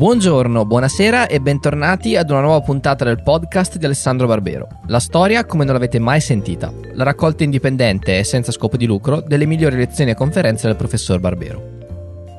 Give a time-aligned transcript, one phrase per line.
[0.00, 4.66] Buongiorno, buonasera e bentornati ad una nuova puntata del podcast di Alessandro Barbero.
[4.86, 6.72] La storia come non l'avete mai sentita.
[6.94, 11.20] La raccolta indipendente e senza scopo di lucro delle migliori lezioni e conferenze del professor
[11.20, 11.62] Barbero.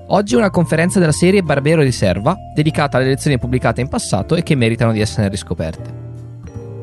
[0.08, 4.56] Oggi una conferenza della serie Barbero Riserva, dedicata alle lezioni pubblicate in passato e che
[4.56, 5.94] meritano di essere riscoperte.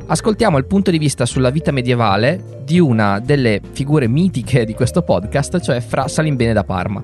[0.07, 5.03] Ascoltiamo il punto di vista sulla vita medievale di una delle figure mitiche di questo
[5.03, 7.03] podcast, cioè Fra Salimbene da Parma,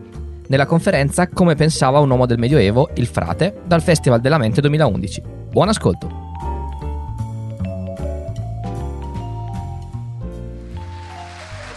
[0.48, 5.22] nella conferenza Come pensava un uomo del Medioevo, il frate, dal Festival della Mente 2011.
[5.50, 6.22] Buon ascolto!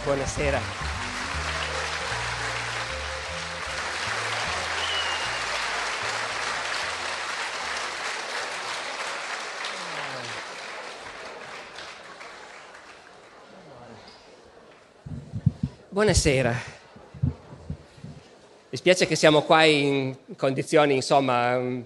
[0.04, 0.60] Buonasera.
[15.90, 16.77] Buonasera.
[18.70, 21.80] Mi spiace che siamo qua in condizioni, insomma, mm,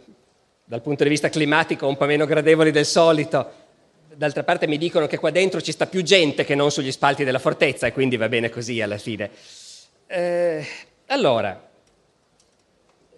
[0.65, 3.53] dal punto di vista climatico un po' meno gradevoli del solito.
[4.13, 7.23] D'altra parte mi dicono che qua dentro ci sta più gente che non sugli spalti
[7.23, 9.31] della fortezza e quindi va bene così alla fine.
[10.09, 10.67] Eh,
[11.07, 11.71] allora,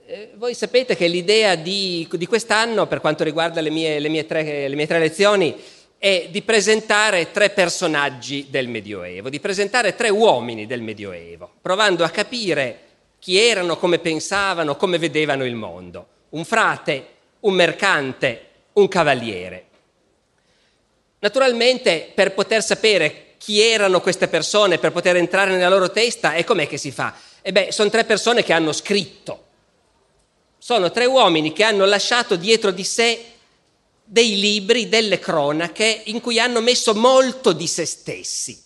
[0.04, 4.26] eh, voi sapete che l'idea di, di, quest'anno, per quanto riguarda le mie, le, mie
[4.26, 5.56] tre, le mie tre lezioni,
[5.96, 12.10] è di presentare tre personaggi del Medioevo, di presentare tre uomini del Medioevo, provando a
[12.10, 12.92] capire
[13.24, 16.08] chi erano, come pensavano, come vedevano il mondo.
[16.30, 17.06] Un frate,
[17.40, 19.64] un mercante, un cavaliere.
[21.20, 26.44] Naturalmente per poter sapere chi erano queste persone, per poter entrare nella loro testa, e
[26.44, 27.14] com'è che si fa?
[27.40, 29.44] E beh, sono tre persone che hanno scritto.
[30.58, 33.24] Sono tre uomini che hanno lasciato dietro di sé
[34.04, 38.62] dei libri, delle cronache, in cui hanno messo molto di se stessi.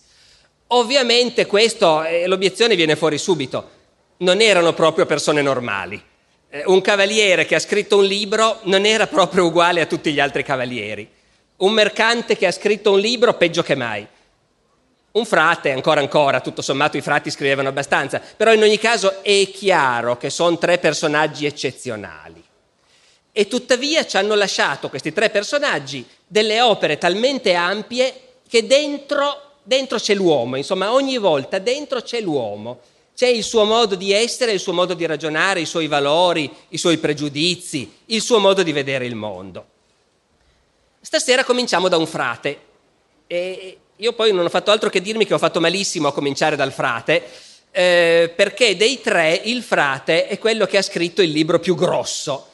[0.67, 3.77] Ovviamente questo, eh, l'obiezione viene fuori subito
[4.19, 6.01] non erano proprio persone normali.
[6.49, 10.19] Eh, un cavaliere che ha scritto un libro non era proprio uguale a tutti gli
[10.19, 11.07] altri cavalieri.
[11.57, 14.05] Un mercante che ha scritto un libro peggio che mai.
[15.11, 19.49] Un frate, ancora ancora, tutto sommato i frati scrivevano abbastanza, però in ogni caso è
[19.51, 22.43] chiaro che sono tre personaggi eccezionali.
[23.31, 28.13] E tuttavia ci hanno lasciato questi tre personaggi delle opere talmente ampie
[28.47, 32.79] che dentro, dentro c'è l'uomo, insomma ogni volta dentro c'è l'uomo
[33.19, 36.77] c'è il suo modo di essere, il suo modo di ragionare, i suoi valori, i
[36.77, 39.65] suoi pregiudizi, il suo modo di vedere il mondo.
[41.01, 42.59] Stasera cominciamo da un frate.
[43.27, 46.55] E io poi non ho fatto altro che dirmi che ho fatto malissimo a cominciare
[46.55, 47.25] dal frate,
[47.71, 52.47] eh, perché dei tre il frate è quello che ha scritto il libro più grosso.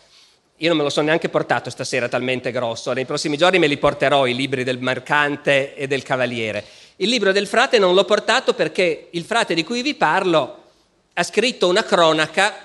[0.58, 3.78] Io non me lo sono neanche portato stasera talmente grosso, nei prossimi giorni me li
[3.78, 6.66] porterò i libri del mercante e del cavaliere.
[6.98, 10.64] Il libro del frate non l'ho portato perché il frate di cui vi parlo
[11.14, 12.56] ha scritto una cronaca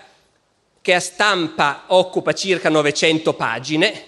[0.80, 4.04] che a stampa occupa circa 900 pagine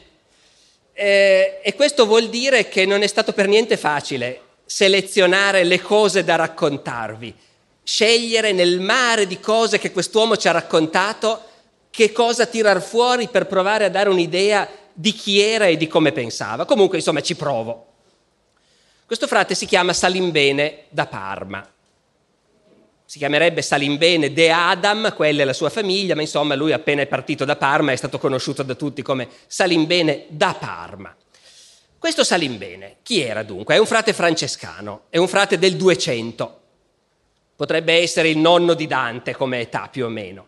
[0.93, 6.23] eh, e questo vuol dire che non è stato per niente facile selezionare le cose
[6.23, 7.35] da raccontarvi,
[7.83, 11.43] scegliere nel mare di cose che quest'uomo ci ha raccontato
[11.91, 16.13] che cosa tirar fuori per provare a dare un'idea di chi era e di come
[16.13, 16.65] pensava.
[16.65, 17.87] Comunque, insomma, ci provo.
[19.13, 21.63] Questo frate si chiama Salimbene da Parma.
[23.05, 27.07] Si chiamerebbe Salimbene de Adam, quella è la sua famiglia, ma insomma lui appena è
[27.07, 31.15] partito da Parma è stato conosciuto da tutti come Salimbene da Parma.
[31.99, 33.75] Questo Salimbene, chi era dunque?
[33.75, 36.61] È un frate francescano, è un frate del 200.
[37.55, 40.47] Potrebbe essere il nonno di Dante come età più o meno.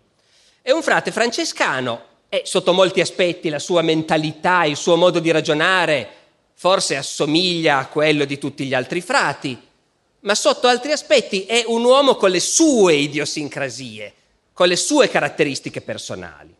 [0.63, 5.31] È un frate francescano e sotto molti aspetti la sua mentalità, il suo modo di
[5.31, 6.24] ragionare,
[6.55, 9.61] forse assomiglia a quello di tutti gli altri frati,
[10.21, 14.15] ma sotto altri aspetti è un uomo con le sue idiosincrasie,
[14.53, 16.55] con le sue caratteristiche personali.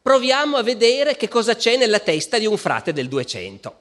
[0.00, 3.80] Proviamo a vedere che cosa c'è nella testa di un frate del 200.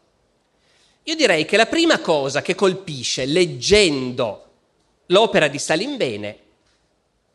[1.04, 4.46] Io direi che la prima cosa che colpisce leggendo
[5.08, 6.40] l'opera di Salimbene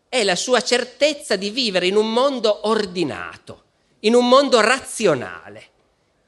[0.08, 3.62] è la sua certezza di vivere in un mondo ordinato,
[4.00, 5.68] in un mondo razionale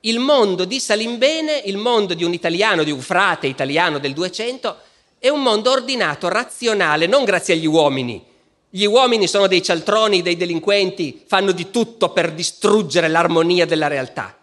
[0.04, 4.76] il mondo di Salimbene, il mondo di un italiano, di un frate italiano del 200,
[5.18, 8.24] è un mondo ordinato, razionale, non grazie agli uomini.
[8.68, 14.36] Gli uomini sono dei cialtroni, dei delinquenti, fanno di tutto per distruggere l'armonia della realtà.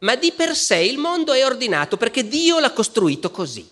[0.00, 3.66] Ma di per sé il mondo è ordinato perché Dio l'ha costruito così.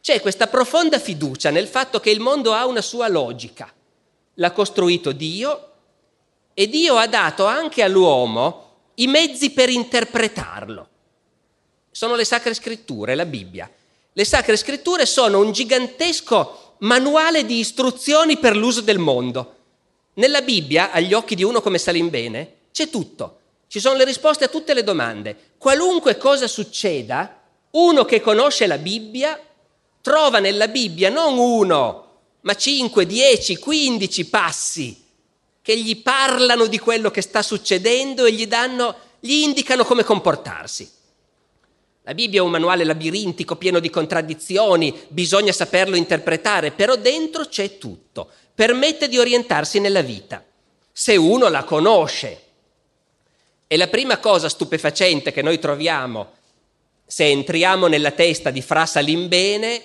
[0.00, 3.72] C'è questa profonda fiducia nel fatto che il mondo ha una sua logica.
[4.34, 5.70] L'ha costruito Dio
[6.52, 8.65] e Dio ha dato anche all'uomo
[8.96, 10.88] i mezzi per interpretarlo.
[11.90, 13.70] Sono le sacre scritture, la Bibbia.
[14.12, 19.54] Le sacre scritture sono un gigantesco manuale di istruzioni per l'uso del mondo.
[20.14, 24.48] Nella Bibbia, agli occhi di uno come Salimbene, c'è tutto, ci sono le risposte a
[24.48, 25.54] tutte le domande.
[25.58, 29.38] Qualunque cosa succeda, uno che conosce la Bibbia
[30.00, 32.04] trova nella Bibbia non uno,
[32.42, 35.04] ma 5, 10, 15 passi
[35.66, 40.88] che gli parlano di quello che sta succedendo e gli, danno, gli indicano come comportarsi.
[42.04, 47.78] La Bibbia è un manuale labirintico pieno di contraddizioni, bisogna saperlo interpretare, però dentro c'è
[47.78, 50.44] tutto, permette di orientarsi nella vita,
[50.92, 52.42] se uno la conosce.
[53.66, 56.34] E la prima cosa stupefacente che noi troviamo
[57.04, 59.82] se entriamo nella testa di Fra Salimbene,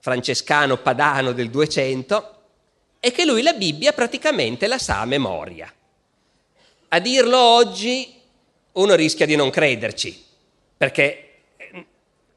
[0.00, 2.35] francescano padano del 200,
[3.00, 5.72] è che lui la Bibbia praticamente la sa a memoria.
[6.88, 8.14] A dirlo oggi
[8.72, 10.24] uno rischia di non crederci,
[10.76, 11.22] perché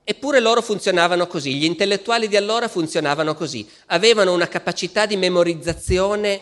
[0.03, 6.41] eppure loro funzionavano così, gli intellettuali di allora funzionavano così, avevano una capacità di memorizzazione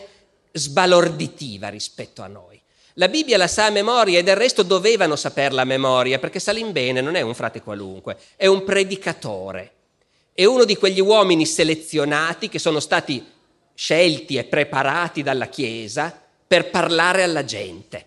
[0.52, 2.58] sbalorditiva rispetto a noi.
[2.94, 7.00] La Bibbia la sa a memoria e del resto dovevano saperla a memoria, perché Salimbene
[7.00, 9.72] non è un frate qualunque, è un predicatore,
[10.32, 13.24] è uno di quegli uomini selezionati che sono stati
[13.78, 16.12] scelti e preparati dalla Chiesa
[16.48, 18.04] per parlare alla gente.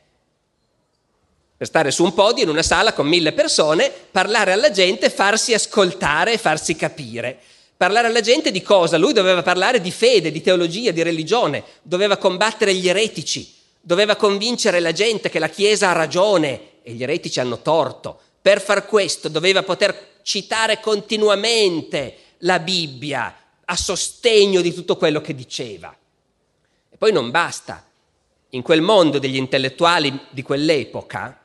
[1.56, 5.54] Per stare su un podio in una sala con mille persone, parlare alla gente, farsi
[5.54, 7.40] ascoltare e farsi capire.
[7.78, 8.98] Parlare alla gente di cosa?
[8.98, 14.82] Lui doveva parlare di fede, di teologia, di religione, doveva combattere gli eretici, doveva convincere
[14.82, 18.20] la gente che la Chiesa ha ragione e gli eretici hanno torto.
[18.42, 23.41] Per far questo doveva poter citare continuamente la Bibbia,
[23.72, 25.96] a sostegno di tutto quello che diceva.
[26.90, 27.88] E poi non basta.
[28.50, 31.40] In quel mondo degli intellettuali di quell'epoca,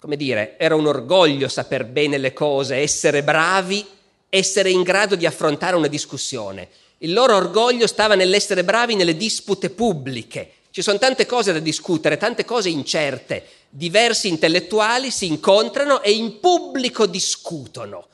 [0.00, 3.86] come dire, era un orgoglio saper bene le cose, essere bravi,
[4.28, 6.68] essere in grado di affrontare una discussione.
[6.98, 10.50] Il loro orgoglio stava nell'essere bravi nelle dispute pubbliche.
[10.72, 13.46] Ci sono tante cose da discutere, tante cose incerte.
[13.70, 18.08] Diversi intellettuali si incontrano e in pubblico discutono.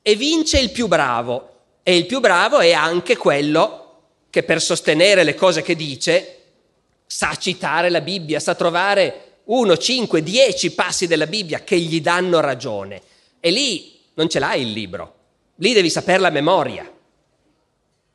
[0.00, 1.54] E vince il più bravo.
[1.88, 6.38] E il più bravo è anche quello che per sostenere le cose che dice
[7.06, 12.40] sa citare la Bibbia, sa trovare uno, cinque, dieci passi della Bibbia che gli danno
[12.40, 13.00] ragione.
[13.38, 15.14] E lì non ce l'hai il libro,
[15.58, 16.92] lì devi saperla a memoria.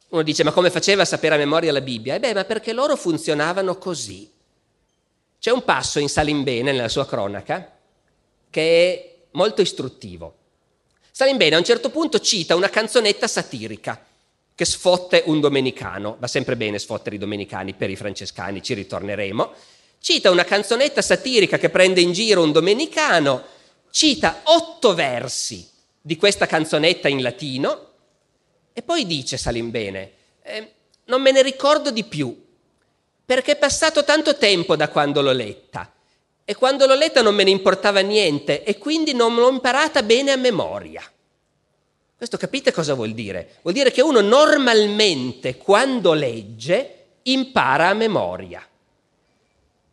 [0.10, 2.16] Uno dice, ma come faceva a sapere a memoria la Bibbia?
[2.16, 4.30] E beh, ma perché loro funzionavano così.
[5.40, 7.72] C'è un passo in Salimbene, nella sua cronaca,
[8.50, 10.40] che è molto istruttivo.
[11.12, 14.06] Salimbene a un certo punto cita una canzonetta satirica
[14.56, 19.54] che sfotte un domenicano, va sempre bene sfottere i domenicani per i francescani, ci ritorneremo,
[20.00, 23.44] cita una canzonetta satirica che prende in giro un domenicano,
[23.92, 25.68] cita otto versi
[26.00, 27.90] di questa canzonetta in latino
[28.74, 30.12] e poi dice Salimbene,
[30.44, 30.72] eh,
[31.06, 32.46] non me ne ricordo di più,
[33.26, 35.92] perché è passato tanto tempo da quando l'ho letta
[36.52, 40.32] e quando l'ho letta non me ne importava niente e quindi non l'ho imparata bene
[40.32, 41.02] a memoria.
[42.18, 43.60] Questo capite cosa vuol dire?
[43.62, 48.68] Vuol dire che uno normalmente quando legge impara a memoria.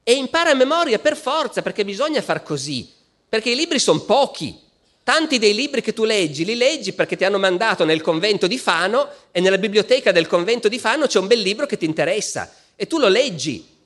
[0.02, 2.90] E impara a memoria per forza, perché bisogna far così,
[3.28, 4.58] perché i libri sono pochi.
[5.04, 8.58] Tanti dei libri che tu leggi li leggi perché ti hanno mandato nel convento di
[8.58, 12.52] Fano e nella biblioteca del convento di Fano c'è un bel libro che ti interessa
[12.74, 13.77] e tu lo leggi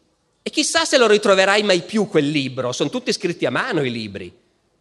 [0.43, 3.93] e chissà se lo ritroverai mai più quel libro, sono tutti scritti a mano i
[3.93, 4.41] libri.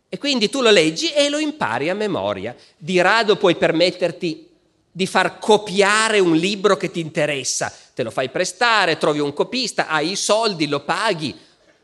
[0.09, 2.55] E quindi tu lo leggi e lo impari a memoria.
[2.75, 4.49] Di rado puoi permetterti
[4.91, 7.71] di far copiare un libro che ti interessa.
[7.93, 11.33] Te lo fai prestare, trovi un copista, hai i soldi, lo paghi.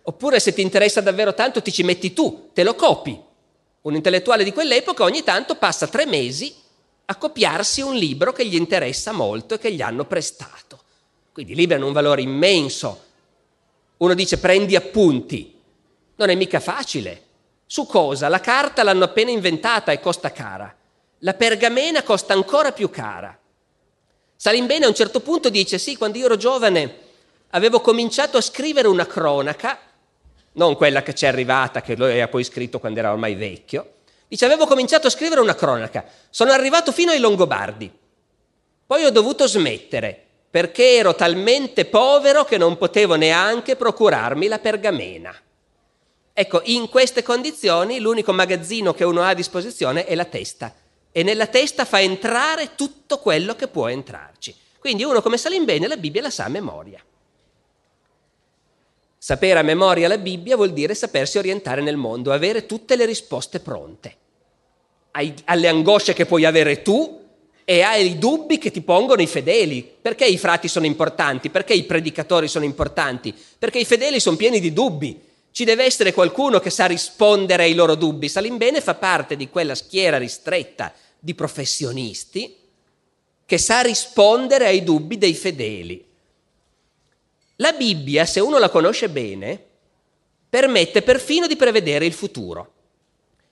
[0.01, 3.17] Oppure se ti interessa davvero tanto ti ci metti tu, te lo copi.
[3.81, 6.53] Un intellettuale di quell'epoca ogni tanto passa tre mesi
[7.05, 10.81] a copiarsi un libro che gli interessa molto e che gli hanno prestato.
[11.31, 13.05] Quindi i libri hanno un valore immenso
[13.97, 15.55] uno dice prendi appunti.
[16.15, 17.23] Non è mica facile.
[17.65, 18.27] Su cosa?
[18.27, 20.73] La carta l'hanno appena inventata e costa cara.
[21.19, 23.37] La pergamena costa ancora più cara.
[24.35, 27.05] Salimbene a un certo punto dice sì, quando io ero giovane
[27.51, 29.79] avevo cominciato a scrivere una cronaca,
[30.53, 33.93] non quella che ci è arrivata, che lui aveva poi scritto quando era ormai vecchio,
[34.27, 37.91] dice avevo cominciato a scrivere una cronaca, sono arrivato fino ai Longobardi,
[38.85, 45.35] poi ho dovuto smettere perché ero talmente povero che non potevo neanche procurarmi la pergamena.
[46.33, 50.73] Ecco, in queste condizioni l'unico magazzino che uno ha a disposizione è la testa
[51.11, 54.55] e nella testa fa entrare tutto quello che può entrarci.
[54.79, 57.03] Quindi uno come Salimbene la Bibbia la sa a memoria.
[59.17, 63.59] Sapere a memoria la Bibbia vuol dire sapersi orientare nel mondo, avere tutte le risposte
[63.59, 64.15] pronte.
[65.45, 67.26] Alle angosce che puoi avere tu
[67.69, 69.83] e hai i dubbi che ti pongono i fedeli.
[70.01, 71.49] Perché i frati sono importanti?
[71.49, 73.35] Perché i predicatori sono importanti?
[73.59, 75.21] Perché i fedeli sono pieni di dubbi.
[75.51, 78.29] Ci deve essere qualcuno che sa rispondere ai loro dubbi.
[78.29, 82.55] Salimbene fa parte di quella schiera ristretta di professionisti
[83.45, 86.05] che sa rispondere ai dubbi dei fedeli.
[87.57, 89.61] La Bibbia, se uno la conosce bene,
[90.49, 92.71] permette perfino di prevedere il futuro.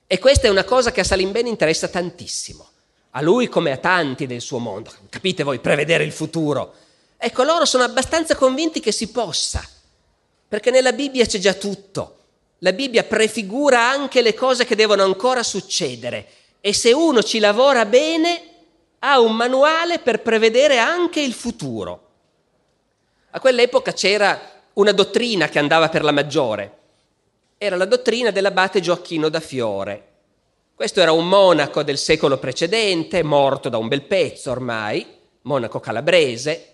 [0.08, 2.70] E questa è una cosa che a Salimbene interessa tantissimo.
[3.18, 4.92] A lui come a tanti del suo mondo.
[5.10, 6.74] Capite voi, prevedere il futuro.
[7.18, 9.66] Ecco, loro sono abbastanza convinti che si possa,
[10.48, 12.18] perché nella Bibbia c'è già tutto.
[12.60, 16.28] La Bibbia prefigura anche le cose che devono ancora succedere
[16.60, 18.42] e se uno ci lavora bene
[19.00, 22.08] ha un manuale per prevedere anche il futuro.
[23.32, 24.40] A quell'epoca c'era
[24.74, 26.78] una dottrina che andava per la maggiore.
[27.58, 30.15] Era la dottrina dell'abate Gioacchino da Fiore.
[30.76, 35.06] Questo era un monaco del secolo precedente, morto da un bel pezzo ormai,
[35.44, 36.74] monaco calabrese,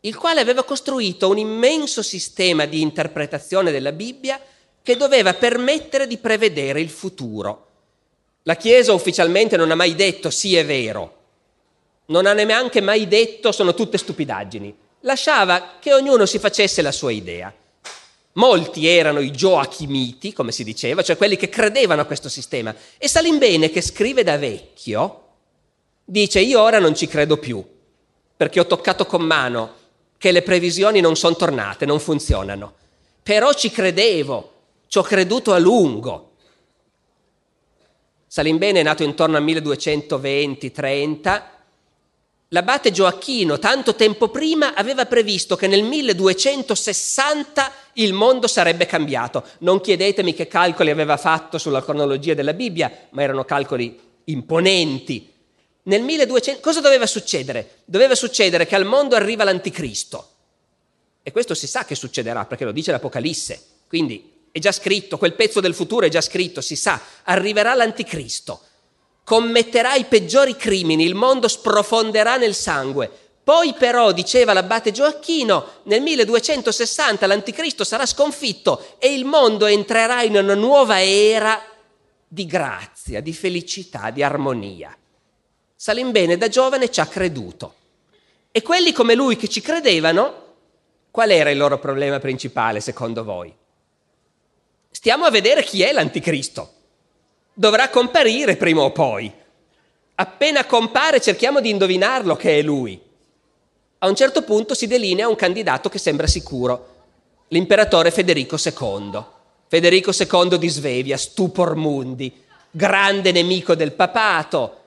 [0.00, 4.40] il quale aveva costruito un immenso sistema di interpretazione della Bibbia
[4.82, 7.66] che doveva permettere di prevedere il futuro.
[8.42, 11.18] La Chiesa ufficialmente non ha mai detto sì è vero,
[12.06, 17.12] non ha neanche mai detto sono tutte stupidaggini, lasciava che ognuno si facesse la sua
[17.12, 17.54] idea.
[18.34, 22.74] Molti erano i Gioachimiti, come si diceva, cioè quelli che credevano a questo sistema.
[22.96, 25.24] E Salimbene, che scrive da vecchio,
[26.04, 27.62] dice io ora non ci credo più,
[28.36, 29.80] perché ho toccato con mano
[30.16, 32.74] che le previsioni non sono tornate, non funzionano.
[33.22, 34.52] Però ci credevo,
[34.86, 36.30] ci ho creduto a lungo.
[38.26, 41.42] Salimbene è nato intorno al 1220-30.
[42.52, 49.42] L'abate Gioacchino, tanto tempo prima, aveva previsto che nel 1260 il mondo sarebbe cambiato.
[49.60, 55.32] Non chiedetemi che calcoli aveva fatto sulla cronologia della Bibbia, ma erano calcoli imponenti.
[55.84, 57.78] Nel 1200 cosa doveva succedere?
[57.86, 60.28] Doveva succedere che al mondo arriva l'anticristo.
[61.22, 63.62] E questo si sa che succederà perché lo dice l'Apocalisse.
[63.88, 68.60] Quindi è già scritto, quel pezzo del futuro è già scritto, si sa, arriverà l'anticristo,
[69.24, 73.10] commetterà i peggiori crimini, il mondo sprofonderà nel sangue.
[73.44, 80.36] Poi però, diceva l'abate Gioacchino, nel 1260 l'anticristo sarà sconfitto e il mondo entrerà in
[80.36, 81.60] una nuova era
[82.28, 84.96] di grazia, di felicità, di armonia.
[85.74, 87.74] Salimbene da giovane ci ha creduto.
[88.52, 90.54] E quelli come lui che ci credevano,
[91.10, 93.52] qual era il loro problema principale secondo voi?
[94.90, 96.74] Stiamo a vedere chi è l'anticristo.
[97.54, 99.30] Dovrà comparire prima o poi.
[100.14, 103.00] Appena compare cerchiamo di indovinarlo che è lui.
[103.98, 106.88] A un certo punto si delinea un candidato che sembra sicuro,
[107.48, 109.22] l'imperatore Federico II.
[109.68, 112.32] Federico II di Svevia, stupor mundi,
[112.70, 114.78] grande nemico del papato,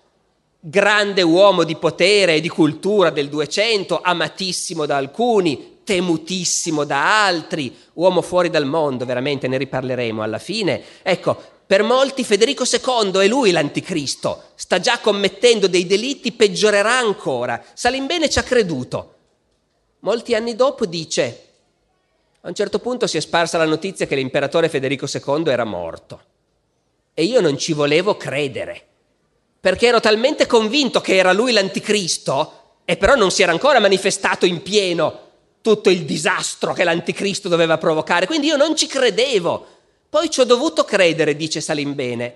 [0.60, 7.76] grande uomo di potere e di cultura del 200, amatissimo da alcuni, temutissimo da altri,
[7.94, 10.82] uomo fuori dal mondo, veramente ne riparleremo alla fine.
[11.04, 17.64] Ecco, per molti Federico II è lui l'anticristo, sta già commettendo dei delitti, peggiorerà ancora.
[17.74, 19.14] Salimbene ci ha creduto.
[20.00, 21.46] Molti anni dopo dice,
[22.42, 26.22] a un certo punto si è sparsa la notizia che l'imperatore Federico II era morto.
[27.16, 28.86] E io non ci volevo credere,
[29.60, 34.46] perché ero talmente convinto che era lui l'anticristo, e però non si era ancora manifestato
[34.46, 35.22] in pieno
[35.62, 39.68] tutto il disastro che l'anticristo doveva provocare, quindi io non ci credevo.
[40.16, 42.34] Poi ci ho dovuto credere, dice Salimbene,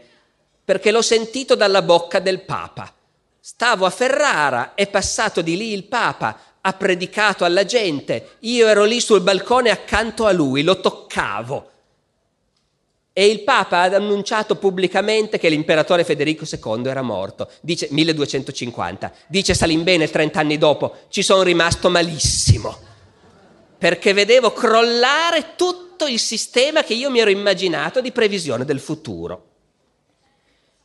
[0.66, 2.94] perché l'ho sentito dalla bocca del Papa.
[3.40, 8.84] Stavo a Ferrara, è passato di lì il Papa, ha predicato alla gente, io ero
[8.84, 11.70] lì sul balcone accanto a lui, lo toccavo.
[13.14, 19.14] E il Papa ha annunciato pubblicamente che l'imperatore Federico II era morto, dice 1250.
[19.28, 22.88] Dice Salimbene 30 anni dopo, ci sono rimasto malissimo
[23.78, 29.46] perché vedevo crollare tutto il sistema che io mi ero immaginato di previsione del futuro.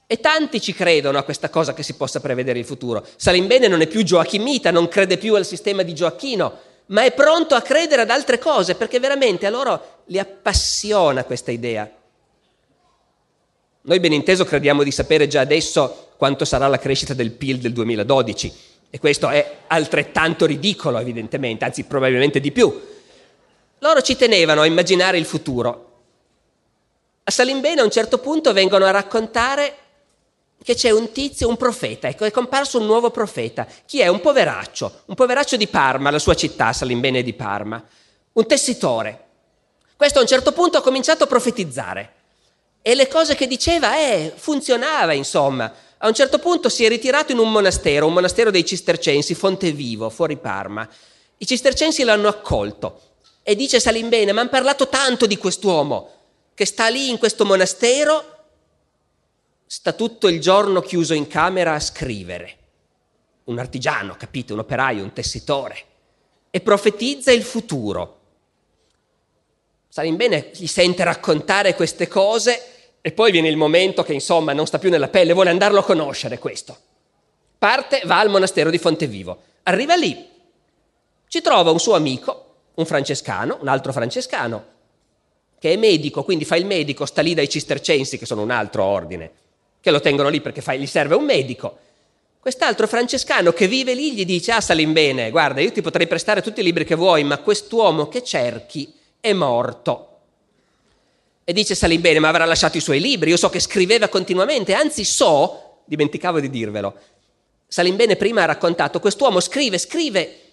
[0.06, 3.06] E tanti ci credono a questa cosa che si possa prevedere il futuro.
[3.16, 7.54] Salimbene non è più Gioachimita, non crede più al sistema di Gioacchino, ma è pronto
[7.54, 11.90] a credere ad altre cose perché veramente a loro li appassiona questa idea.
[13.86, 17.72] Noi ben inteso crediamo di sapere già adesso quanto sarà la crescita del PIL del
[17.72, 18.52] 2012
[18.90, 22.80] e questo è altrettanto ridicolo, evidentemente, anzi probabilmente di più.
[23.84, 25.90] Loro ci tenevano a immaginare il futuro.
[27.24, 29.76] A Salimbene a un certo punto vengono a raccontare
[30.62, 33.66] che c'è un tizio, un profeta, ecco, è comparso un nuovo profeta.
[33.84, 34.06] Chi è?
[34.06, 37.84] Un poveraccio, un poveraccio di Parma, la sua città, Salimbene di Parma,
[38.32, 39.24] un tessitore.
[39.96, 42.12] Questo a un certo punto ha cominciato a profetizzare
[42.80, 47.32] e le cose che diceva, eh, funzionava, insomma A un certo punto si è ritirato
[47.32, 50.88] in un monastero, un monastero dei Cistercensi, Fontevivo, fuori Parma.
[51.36, 53.12] I Cistercensi l'hanno accolto
[53.46, 56.10] e dice Salimbene, ma hanno parlato tanto di quest'uomo
[56.54, 58.38] che sta lì in questo monastero,
[59.66, 62.56] sta tutto il giorno chiuso in camera a scrivere.
[63.44, 65.76] Un artigiano, capite, un operaio, un tessitore.
[66.50, 68.20] E profetizza il futuro.
[69.88, 74.78] Salimbene gli sente raccontare queste cose e poi viene il momento che insomma non sta
[74.78, 76.76] più nella pelle, vuole andarlo a conoscere questo.
[77.58, 79.42] Parte, va al monastero di Fontevivo.
[79.64, 80.30] Arriva lì,
[81.28, 82.43] ci trova un suo amico,
[82.74, 84.72] un francescano, un altro francescano,
[85.58, 88.84] che è medico, quindi fa il medico, sta lì dai cistercensi, che sono un altro
[88.84, 89.30] ordine,
[89.80, 91.78] che lo tengono lì perché fa, gli serve un medico.
[92.38, 96.60] Quest'altro francescano che vive lì gli dice, ah Salimbene, guarda, io ti potrei prestare tutti
[96.60, 100.08] i libri che vuoi, ma quest'uomo che cerchi è morto.
[101.44, 105.04] E dice Salimbene, ma avrà lasciato i suoi libri, io so che scriveva continuamente, anzi
[105.04, 106.94] so, dimenticavo di dirvelo,
[107.66, 110.43] Salimbene prima ha raccontato, quest'uomo scrive, scrive,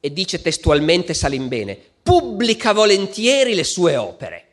[0.00, 4.44] e dice testualmente Salimbene, pubblica volentieri le sue opere.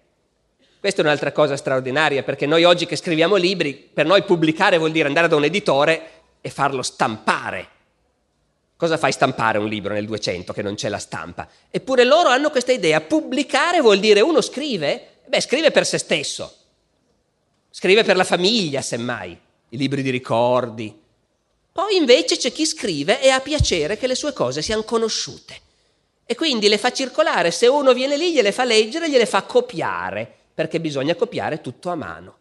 [0.79, 4.91] Questa è un'altra cosa straordinaria, perché noi oggi che scriviamo libri, per noi pubblicare vuol
[4.91, 6.09] dire andare da un editore
[6.41, 7.69] e farlo stampare.
[8.75, 11.47] Cosa fai stampare un libro nel 200 che non c'è la stampa?
[11.71, 16.55] Eppure loro hanno questa idea, pubblicare vuol dire uno scrive Beh, scrive per se stesso,
[17.71, 19.37] scrive per la famiglia, semmai,
[19.69, 21.03] i libri di ricordi.
[21.75, 25.59] Poi invece c'è chi scrive e ha piacere che le sue cose siano conosciute.
[26.25, 30.25] E quindi le fa circolare, se uno viene lì gliele fa leggere, gliele fa copiare,
[30.53, 32.37] perché bisogna copiare tutto a mano.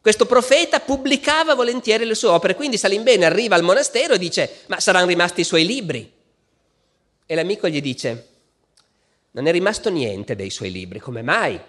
[0.00, 4.80] Questo profeta pubblicava volentieri le sue opere, quindi Salimbene arriva al monastero e dice, ma
[4.80, 6.10] saranno rimasti i suoi libri?
[7.26, 8.28] E l'amico gli dice,
[9.32, 11.60] non è rimasto niente dei suoi libri, come mai?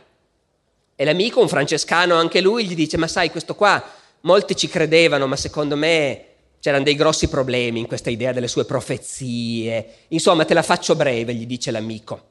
[0.95, 3.91] E l'amico, un francescano anche lui, gli dice, ma sai, questo qua,
[4.21, 6.27] molti ci credevano, ma secondo me
[6.63, 10.05] c'erano dei grossi problemi in questa idea delle sue profezie.
[10.07, 12.27] Insomma, te la faccio breve, gli dice l'amico.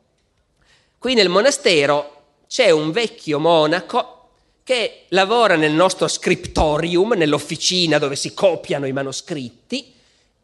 [0.96, 4.30] Qui nel monastero c'è un vecchio monaco
[4.62, 9.92] che lavora nel nostro scriptorium, nell'officina dove si copiano i manoscritti,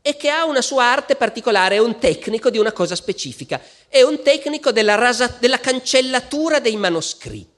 [0.03, 4.03] e che ha una sua arte particolare, è un tecnico di una cosa specifica, è
[4.03, 7.58] un tecnico della, rasa, della cancellatura dei manoscritti.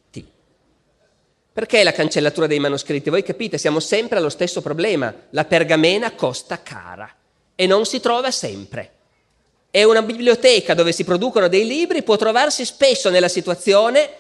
[1.61, 3.11] Perché la cancellatura dei manoscritti?
[3.11, 5.14] Voi capite, siamo sempre allo stesso problema.
[5.29, 7.14] La pergamena costa cara
[7.55, 8.92] e non si trova sempre.
[9.70, 14.11] E una biblioteca dove si producono dei libri può trovarsi spesso nella situazione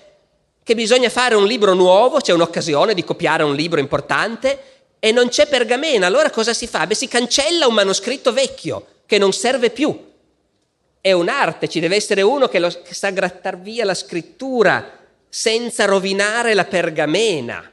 [0.62, 4.62] che bisogna fare un libro nuovo, c'è un'occasione di copiare un libro importante
[4.98, 6.06] e non c'è pergamena.
[6.06, 6.86] Allora cosa si fa?
[6.86, 9.98] Beh, si cancella un manoscritto vecchio che non serve più.
[11.00, 14.98] È un'arte, ci deve essere uno che, lo, che sa grattar via la scrittura
[15.30, 17.72] senza rovinare la pergamena.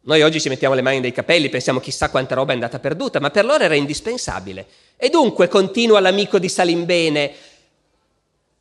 [0.00, 3.20] Noi oggi ci mettiamo le mani nei capelli, pensiamo chissà quanta roba è andata perduta,
[3.20, 4.66] ma per loro era indispensabile.
[4.96, 7.34] E dunque, continua l'amico di Salimbene,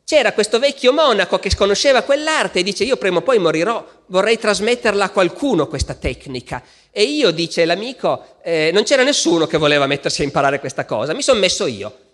[0.03, 4.37] c'era questo vecchio monaco che conosceva quell'arte e dice io prima o poi morirò, vorrei
[4.37, 6.61] trasmetterla a qualcuno questa tecnica.
[6.91, 11.13] E io, dice l'amico, eh, non c'era nessuno che voleva mettersi a imparare questa cosa,
[11.13, 12.06] mi sono messo io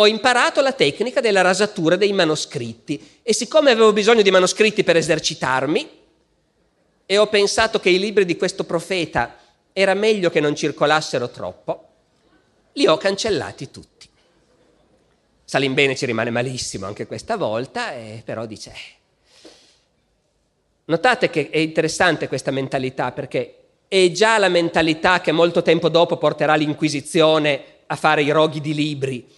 [0.00, 4.96] ho imparato la tecnica della rasatura dei manoscritti e siccome avevo bisogno di manoscritti per
[4.96, 5.90] esercitarmi
[7.04, 9.36] e ho pensato che i libri di questo profeta
[9.72, 11.88] era meglio che non circolassero troppo,
[12.74, 14.08] li ho cancellati tutti.
[15.44, 18.72] Salimbene ci rimane malissimo anche questa volta, eh, però dice...
[20.84, 23.56] Notate che è interessante questa mentalità perché
[23.88, 28.72] è già la mentalità che molto tempo dopo porterà l'Inquisizione a fare i roghi di
[28.72, 29.37] libri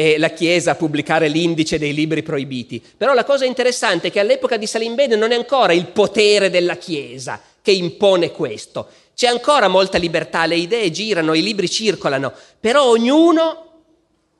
[0.00, 2.80] e la Chiesa a pubblicare l'indice dei libri proibiti.
[2.96, 6.76] Però la cosa interessante è che all'epoca di Salimbene non è ancora il potere della
[6.76, 8.86] Chiesa che impone questo.
[9.12, 13.64] C'è ancora molta libertà, le idee girano, i libri circolano, però ognuno,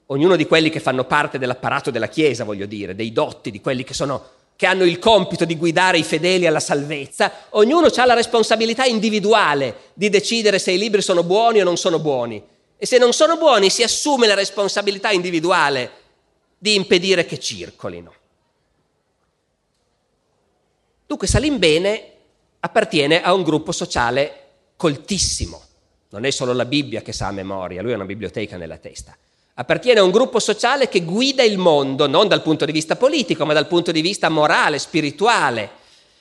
[0.07, 3.83] ognuno di quelli che fanno parte dell'apparato della Chiesa, voglio dire, dei dotti, di quelli
[3.83, 8.15] che, sono, che hanno il compito di guidare i fedeli alla salvezza, ognuno ha la
[8.15, 12.41] responsabilità individuale di decidere se i libri sono buoni o non sono buoni
[12.79, 15.91] e se non sono buoni si assume la responsabilità individuale
[16.57, 18.15] di impedire che circolino.
[21.07, 22.13] Dunque Salimbene
[22.61, 25.61] appartiene a un gruppo sociale coltissimo.
[26.11, 29.17] Non è solo la Bibbia che sa a memoria, lui ha una biblioteca nella testa.
[29.55, 33.45] Appartiene a un gruppo sociale che guida il mondo, non dal punto di vista politico,
[33.45, 35.71] ma dal punto di vista morale, spirituale.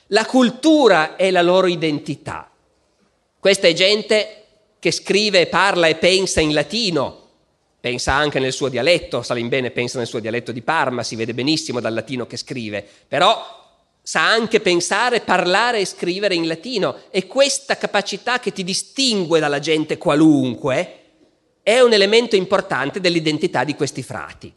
[0.08, 2.50] La cultura è la loro identità.
[3.40, 4.47] Questa è gente
[4.80, 7.26] che scrive, parla e pensa in latino,
[7.80, 11.80] pensa anche nel suo dialetto, Salimbene pensa nel suo dialetto di Parma, si vede benissimo
[11.80, 13.56] dal latino che scrive, però
[14.02, 16.96] sa anche pensare, parlare e scrivere in latino.
[17.10, 21.00] E questa capacità che ti distingue dalla gente qualunque
[21.62, 24.54] è un elemento importante dell'identità di questi frati.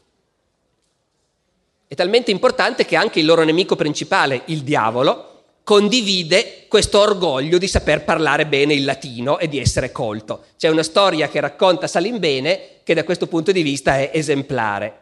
[1.88, 5.29] È talmente importante che anche il loro nemico principale, il diavolo,
[5.62, 10.46] condivide questo orgoglio di saper parlare bene il latino e di essere colto.
[10.56, 14.98] C'è una storia che racconta Salimbene che da questo punto di vista è esemplare.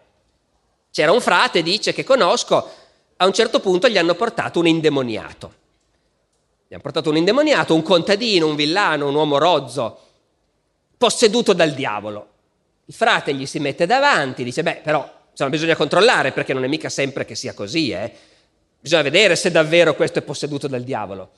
[0.90, 2.70] C'era un frate, dice, che conosco,
[3.16, 5.54] a un certo punto gli hanno portato un indemoniato.
[6.66, 10.00] Gli hanno portato un indemoniato, un contadino, un villano, un uomo rozzo,
[10.96, 12.28] posseduto dal diavolo.
[12.84, 16.68] Il frate gli si mette davanti, dice, beh, però insomma, bisogna controllare perché non è
[16.68, 18.12] mica sempre che sia così, eh?
[18.80, 21.30] Bisogna vedere se davvero questo è posseduto dal diavolo.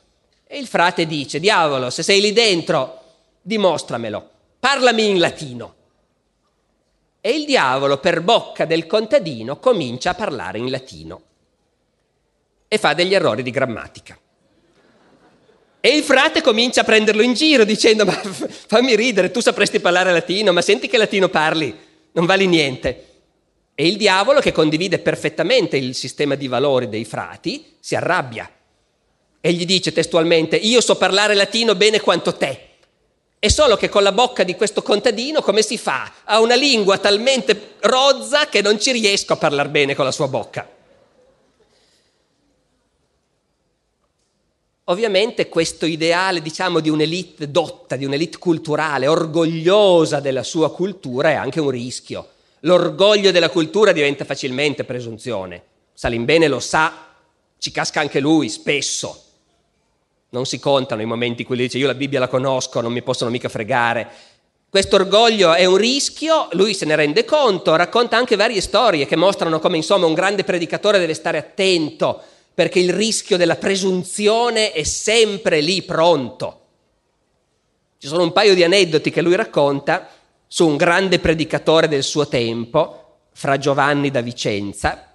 [0.46, 3.02] E il frate dice, diavolo, se sei lì dentro,
[3.40, 5.74] dimostramelo, parlami in latino.
[7.20, 11.22] E il diavolo, per bocca del contadino, comincia a parlare in latino
[12.66, 14.18] e fa degli errori di grammatica.
[15.80, 20.12] E il frate comincia a prenderlo in giro dicendo ma fammi ridere, tu sapresti parlare
[20.12, 21.76] latino, ma senti che latino parli,
[22.12, 23.06] non vali niente.
[23.80, 28.46] E il diavolo, che condivide perfettamente il sistema di valori dei frati, si arrabbia
[29.40, 32.68] e gli dice testualmente io so parlare latino bene quanto te.
[33.38, 36.12] È solo che con la bocca di questo contadino come si fa?
[36.24, 40.28] Ha una lingua talmente rozza che non ci riesco a parlare bene con la sua
[40.28, 40.68] bocca.
[44.84, 51.34] Ovviamente questo ideale, diciamo, di un'elite dotta, di un'elite culturale, orgogliosa della sua cultura, è
[51.34, 52.28] anche un rischio.
[52.60, 55.62] L'orgoglio della cultura diventa facilmente presunzione.
[55.94, 57.08] Salimbene lo sa,
[57.58, 59.24] ci casca anche lui, spesso.
[60.30, 62.92] Non si contano i momenti in cui lui dice io la Bibbia la conosco, non
[62.92, 64.08] mi possono mica fregare.
[64.68, 69.16] Questo orgoglio è un rischio, lui se ne rende conto, racconta anche varie storie che
[69.16, 72.22] mostrano come insomma un grande predicatore deve stare attento
[72.54, 76.60] perché il rischio della presunzione è sempre lì pronto.
[77.98, 80.08] Ci sono un paio di aneddoti che lui racconta
[80.52, 85.12] su un grande predicatore del suo tempo, fra Giovanni da Vicenza,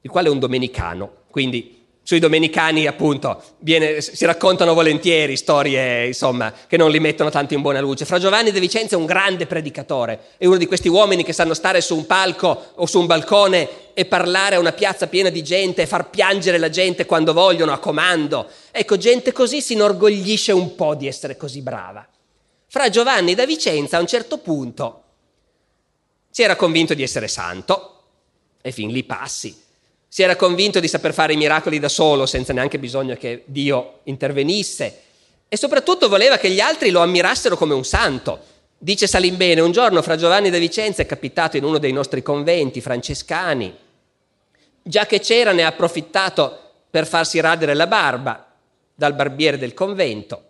[0.00, 6.54] il quale è un domenicano, quindi sui domenicani appunto viene, si raccontano volentieri storie insomma,
[6.66, 8.06] che non li mettono tanto in buona luce.
[8.06, 11.52] Fra Giovanni De Vicenza è un grande predicatore, è uno di questi uomini che sanno
[11.52, 15.42] stare su un palco o su un balcone e parlare a una piazza piena di
[15.42, 18.48] gente e far piangere la gente quando vogliono a comando.
[18.70, 22.08] Ecco, gente così si inorgoglisce un po' di essere così brava.
[22.72, 25.02] Fra Giovanni da Vicenza a un certo punto
[26.30, 28.02] si era convinto di essere santo
[28.60, 29.68] e fin lì passi
[30.06, 34.00] si era convinto di saper fare i miracoli da solo, senza neanche bisogno che Dio
[34.04, 35.02] intervenisse,
[35.48, 38.40] e soprattutto voleva che gli altri lo ammirassero come un santo.
[38.76, 42.80] Dice Salimbene, un giorno fra Giovanni da Vicenza è capitato in uno dei nostri conventi
[42.80, 43.72] francescani,
[44.82, 46.58] già che c'era ne ha approfittato
[46.90, 48.52] per farsi radere la barba
[48.92, 50.49] dal barbiere del convento.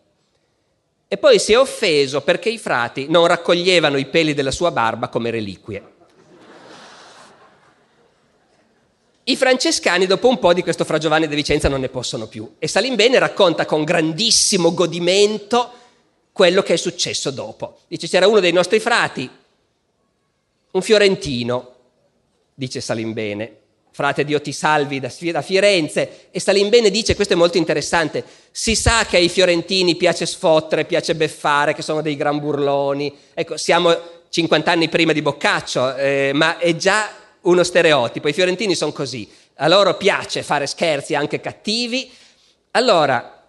[1.12, 5.08] E poi si è offeso perché i frati non raccoglievano i peli della sua barba
[5.08, 5.82] come reliquie.
[9.24, 12.54] I francescani dopo un po' di questo Fra Giovanni de Vicenza non ne possono più
[12.60, 15.72] e Salimbene racconta con grandissimo godimento
[16.30, 17.80] quello che è successo dopo.
[17.88, 19.28] Dice c'era uno dei nostri frati,
[20.70, 21.74] un fiorentino,
[22.54, 23.56] dice Salimbene,
[23.92, 25.10] frate Dio ti salvi da,
[25.42, 30.84] Firenze, e Salimbene dice, questo è molto interessante, si sa che ai fiorentini piace sfottere,
[30.84, 33.96] piace beffare, che sono dei gran burloni, ecco, siamo
[34.28, 37.10] 50 anni prima di Boccaccio, eh, ma è già
[37.42, 42.10] uno stereotipo, i fiorentini sono così, a loro piace fare scherzi anche cattivi,
[42.72, 43.44] allora,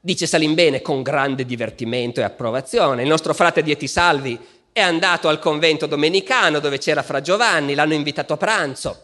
[0.00, 4.38] dice Salimbene con grande divertimento e approvazione, il nostro frate Dieti Salvi
[4.72, 9.03] è andato al convento domenicano dove c'era Fra Giovanni, l'hanno invitato a pranzo.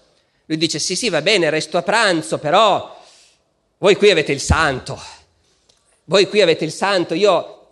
[0.50, 3.00] Lui dice sì sì va bene, resto a pranzo, però
[3.78, 5.00] voi qui avete il santo,
[6.06, 7.68] voi qui avete il santo, io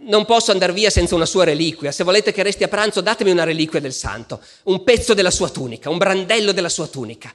[0.00, 1.92] non posso andare via senza una sua reliquia.
[1.92, 5.48] Se volete che resti a pranzo, datemi una reliquia del santo, un pezzo della sua
[5.48, 7.32] tunica, un brandello della sua tunica.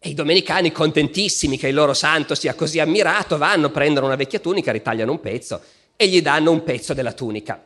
[0.00, 4.40] E i domenicani, contentissimi che il loro santo sia così ammirato, vanno, prendono una vecchia
[4.40, 5.62] tunica, ritagliano un pezzo
[5.94, 7.62] e gli danno un pezzo della tunica.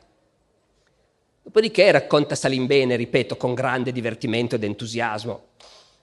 [1.42, 5.46] Dopodiché racconta Salimbene, ripeto, con grande divertimento ed entusiasmo.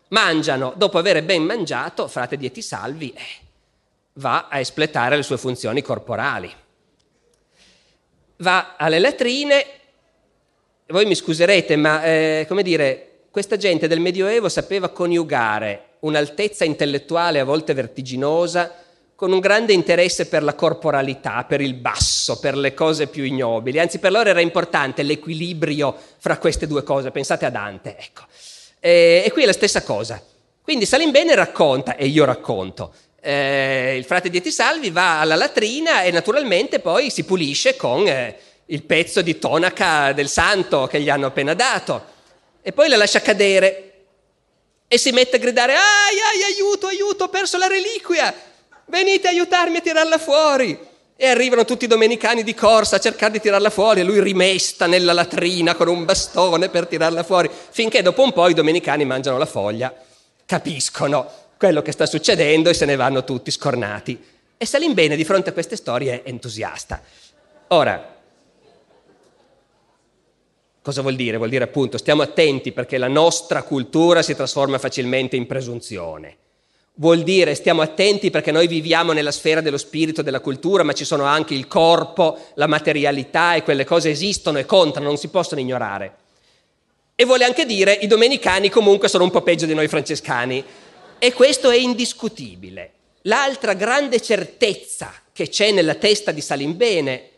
[0.09, 3.21] Mangiano, dopo aver ben mangiato, frate Dieti Salvi eh,
[4.13, 6.63] va a espletare le sue funzioni corporali
[8.37, 9.65] va alle latrine,
[10.87, 17.39] voi mi scuserete, ma eh, come dire, questa gente del Medioevo sapeva coniugare un'altezza intellettuale
[17.39, 18.83] a volte vertiginosa
[19.15, 23.79] con un grande interesse per la corporalità, per il basso, per le cose più ignobili.
[23.79, 27.11] Anzi, per loro era importante l'equilibrio fra queste due cose.
[27.11, 28.23] Pensate a Dante, ecco.
[28.79, 30.21] E, e qui è la stessa cosa.
[30.61, 36.11] Quindi Salimbene racconta, e io racconto, eh, il frate Dieti Salvi va alla latrina e
[36.11, 41.27] naturalmente poi si pulisce con eh, il pezzo di tonaca del santo che gli hanno
[41.27, 42.13] appena dato.
[42.61, 43.81] E poi la lascia cadere.
[44.87, 48.33] E si mette a gridare ai ai aiuto aiuto ho perso la reliquia!
[48.87, 53.33] Venite a aiutarmi a tirarla fuori e arrivano tutti i domenicani di corsa a cercare
[53.33, 58.01] di tirarla fuori e lui rimesta nella latrina con un bastone per tirarla fuori finché
[58.01, 59.93] dopo un po' i domenicani mangiano la foglia
[60.45, 64.21] capiscono quello che sta succedendo e se ne vanno tutti scornati
[64.57, 67.01] e Salimbene di fronte a queste storie è entusiasta
[67.67, 68.13] ora
[70.85, 71.37] Cosa vuol dire?
[71.37, 76.37] Vuol dire appunto stiamo attenti perché la nostra cultura si trasforma facilmente in presunzione.
[76.97, 81.03] Vuol dire stiamo attenti perché noi viviamo nella sfera dello spirito, della cultura, ma ci
[81.03, 85.59] sono anche il corpo, la materialità e quelle cose esistono e contano, non si possono
[85.59, 86.15] ignorare.
[87.15, 90.63] E vuole anche dire i domenicani comunque sono un po' peggio di noi francescani.
[91.19, 92.91] E questo è indiscutibile.
[93.23, 97.29] L'altra grande certezza che c'è nella testa di Salimbene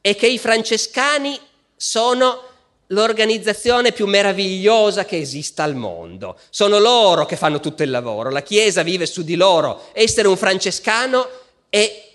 [0.00, 1.38] è che i francescani
[1.74, 2.50] sono
[2.92, 6.38] l'organizzazione più meravigliosa che esista al mondo.
[6.50, 9.88] Sono loro che fanno tutto il lavoro, la Chiesa vive su di loro.
[9.92, 11.28] Essere un francescano
[11.68, 12.10] è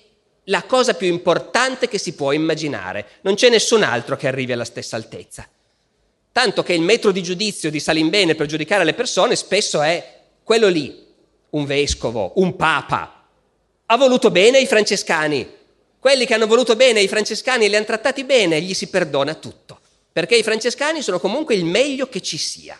[0.45, 3.05] la cosa più importante che si può immaginare.
[3.21, 5.47] Non c'è nessun altro che arrivi alla stessa altezza.
[6.31, 10.67] Tanto che il metro di giudizio di Salimbene per giudicare le persone spesso è quello
[10.67, 11.05] lì,
[11.51, 13.25] un vescovo, un papa.
[13.87, 15.55] Ha voluto bene ai francescani.
[15.99, 19.33] Quelli che hanno voluto bene ai francescani e li hanno trattati bene, gli si perdona
[19.33, 19.66] tutto
[20.17, 22.75] perché i francescani sono comunque il meglio che ci sia.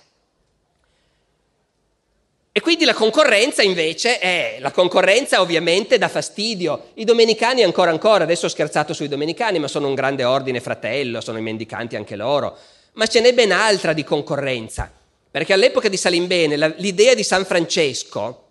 [2.51, 6.93] E quindi la concorrenza invece è, la concorrenza ovviamente dà fastidio.
[6.95, 11.21] I domenicani ancora ancora, adesso ho scherzato sui domenicani, ma sono un grande ordine fratello,
[11.21, 12.57] sono i mendicanti anche loro.
[12.93, 14.91] Ma ce n'è ben altra di concorrenza,
[15.29, 18.45] perché all'epoca di Salimbene la, l'idea di San Francesco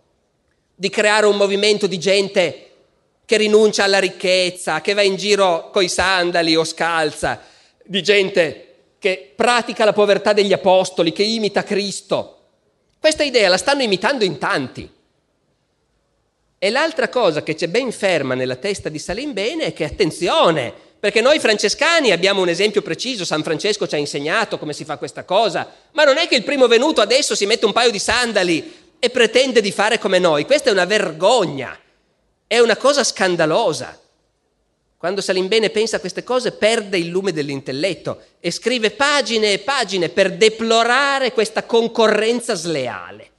[0.77, 2.70] di creare un movimento di gente
[3.25, 7.42] che rinuncia alla ricchezza, che va in giro coi sandali o scalza,
[7.83, 8.65] di gente
[9.07, 12.38] che pratica la povertà degli apostoli, che imita Cristo.
[12.99, 14.90] Questa idea la stanno imitando in tanti.
[16.59, 21.21] E l'altra cosa che c'è ben ferma nella testa di Salimbene è che attenzione, perché
[21.21, 25.23] noi francescani abbiamo un esempio preciso, San Francesco ci ha insegnato come si fa questa
[25.23, 28.95] cosa, ma non è che il primo venuto adesso si mette un paio di sandali
[28.99, 31.79] e pretende di fare come noi, questa è una vergogna,
[32.45, 34.01] è una cosa scandalosa.
[35.07, 40.09] Quando Salimbene pensa a queste cose perde il lume dell'intelletto e scrive pagine e pagine
[40.09, 43.31] per deplorare questa concorrenza sleale.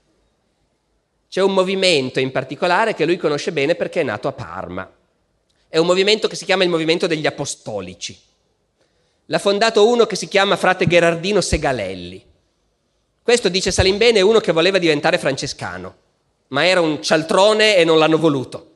[1.27, 4.89] C'è un movimento in particolare che lui conosce bene perché è nato a Parma.
[5.67, 8.17] È un movimento che si chiama il movimento degli apostolici.
[9.25, 12.25] L'ha fondato uno che si chiama frate Gherardino Segalelli.
[13.21, 15.95] Questo, dice Salimbene, è uno che voleva diventare francescano,
[16.47, 18.75] ma era un cialtrone e non l'hanno voluto.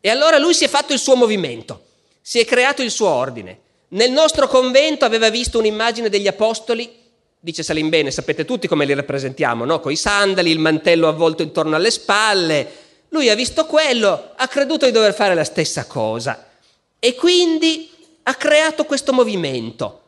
[0.00, 1.84] E allora lui si è fatto il suo movimento
[2.28, 3.60] si è creato il suo ordine.
[3.90, 6.92] Nel nostro convento aveva visto un'immagine degli apostoli,
[7.38, 9.78] dice Salimbene, sapete tutti come li rappresentiamo, no?
[9.78, 12.68] Con i sandali, il mantello avvolto intorno alle spalle.
[13.10, 16.48] Lui ha visto quello, ha creduto di dover fare la stessa cosa
[16.98, 17.88] e quindi
[18.24, 20.00] ha creato questo movimento,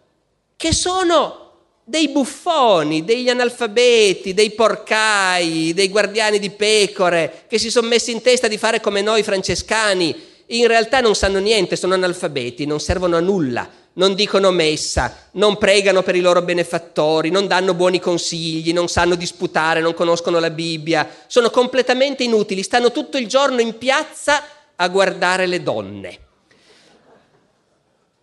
[0.56, 1.52] che sono
[1.84, 8.22] dei buffoni, degli analfabeti, dei porcai, dei guardiani di pecore, che si sono messi in
[8.22, 13.16] testa di fare come noi francescani in realtà non sanno niente, sono analfabeti, non servono
[13.16, 18.72] a nulla, non dicono messa, non pregano per i loro benefattori, non danno buoni consigli,
[18.72, 23.76] non sanno disputare, non conoscono la Bibbia, sono completamente inutili, stanno tutto il giorno in
[23.76, 24.42] piazza
[24.76, 26.18] a guardare le donne.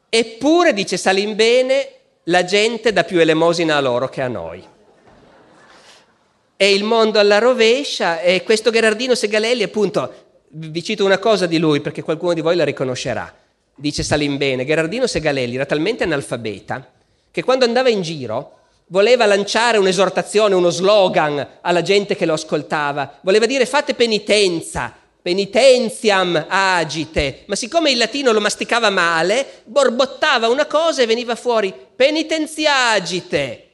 [0.10, 1.90] Eppure, dice Salimbene,
[2.24, 4.64] la gente dà più elemosina a loro che a noi.
[6.58, 10.25] E il mondo alla rovescia e questo Gherardino Segalelli appunto
[10.58, 13.34] vi cito una cosa di lui perché qualcuno di voi la riconoscerà.
[13.76, 16.92] Dice Salimbene, Gherardino Segalelli era talmente analfabeta
[17.30, 23.20] che quando andava in giro voleva lanciare un'esortazione, uno slogan alla gente che lo ascoltava,
[23.22, 30.68] voleva dire fate penitenza, penitenziam agite, ma siccome il latino lo masticava male, borbottava una
[30.68, 33.65] cosa e veniva fuori penitenziagite.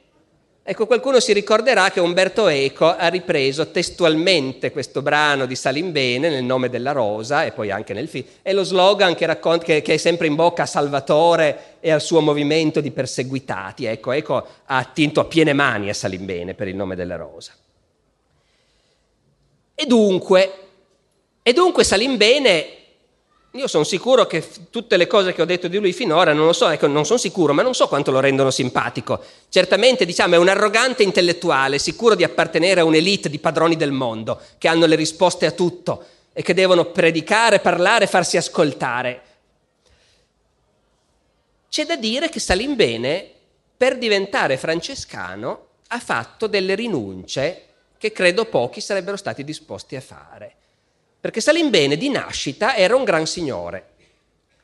[0.64, 6.44] Ecco, qualcuno si ricorderà che Umberto Eco ha ripreso testualmente questo brano di Salimbene nel
[6.44, 8.26] nome della rosa e poi anche nel film.
[8.44, 12.00] È lo slogan che, raccont- che, che, è sempre in bocca a Salvatore e al
[12.00, 13.86] suo movimento di perseguitati.
[13.86, 17.54] Ecco, Eco ha attinto a piene mani a Salimbene per il nome della rosa.
[19.74, 20.54] E dunque,
[21.42, 22.81] e dunque Salimbene
[23.54, 26.54] io sono sicuro che tutte le cose che ho detto di lui finora, non lo
[26.54, 29.22] so, ecco, non sono sicuro, ma non so quanto lo rendono simpatico.
[29.50, 34.40] Certamente, diciamo, è un arrogante intellettuale, sicuro di appartenere a un'elite di padroni del mondo,
[34.58, 39.22] che hanno le risposte a tutto e che devono predicare, parlare, farsi ascoltare.
[41.68, 43.30] C'è da dire che Salimbene,
[43.76, 47.66] per diventare francescano, ha fatto delle rinunce
[47.98, 50.56] che credo pochi sarebbero stati disposti a fare.
[51.22, 53.90] Perché Salimbene di nascita era un gran signore.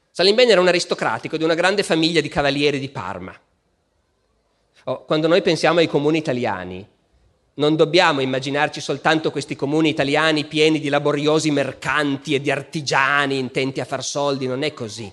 [0.09, 3.39] Salimbene era un aristocratico di una grande famiglia di cavalieri di Parma.
[4.85, 6.83] Oh, quando noi pensiamo ai comuni italiani,
[7.55, 13.79] non dobbiamo immaginarci soltanto questi comuni italiani pieni di laboriosi mercanti e di artigiani intenti
[13.79, 15.11] a far soldi, non è così.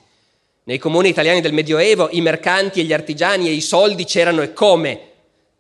[0.65, 4.55] Nei comuni italiani del Medioevo i mercanti e gli artigiani e i soldi c'erano e
[4.55, 5.01] come,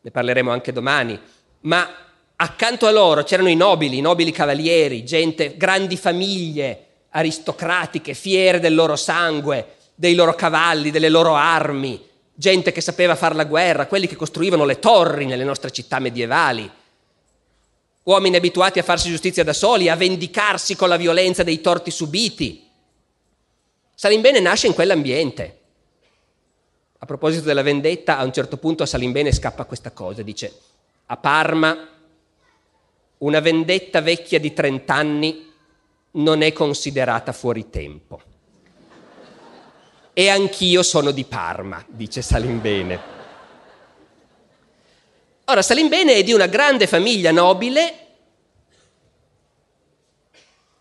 [0.01, 1.21] ne parleremo anche domani,
[1.61, 2.04] ma
[2.37, 8.75] accanto a loro c'erano i nobili, i nobili cavalieri, gente, grandi famiglie aristocratiche, fiere del
[8.75, 12.03] loro sangue, dei loro cavalli, delle loro armi,
[12.35, 16.69] gente che sapeva fare la guerra, quelli che costruivano le torri nelle nostre città medievali,
[18.03, 22.69] uomini abituati a farsi giustizia da soli, a vendicarsi con la violenza dei torti subiti.
[23.95, 25.59] Salimbene nasce in quell'ambiente.
[26.99, 30.53] A proposito della vendetta, a un certo punto a Salimbene scappa questa cosa, dice
[31.07, 31.94] a Parma
[33.19, 35.53] una vendetta vecchia di 30 anni
[36.13, 38.21] non è considerata fuori tempo.
[40.13, 43.13] E anch'io sono di Parma, dice Salimbene.
[45.47, 47.99] Ora, Salimbene è di una grande famiglia nobile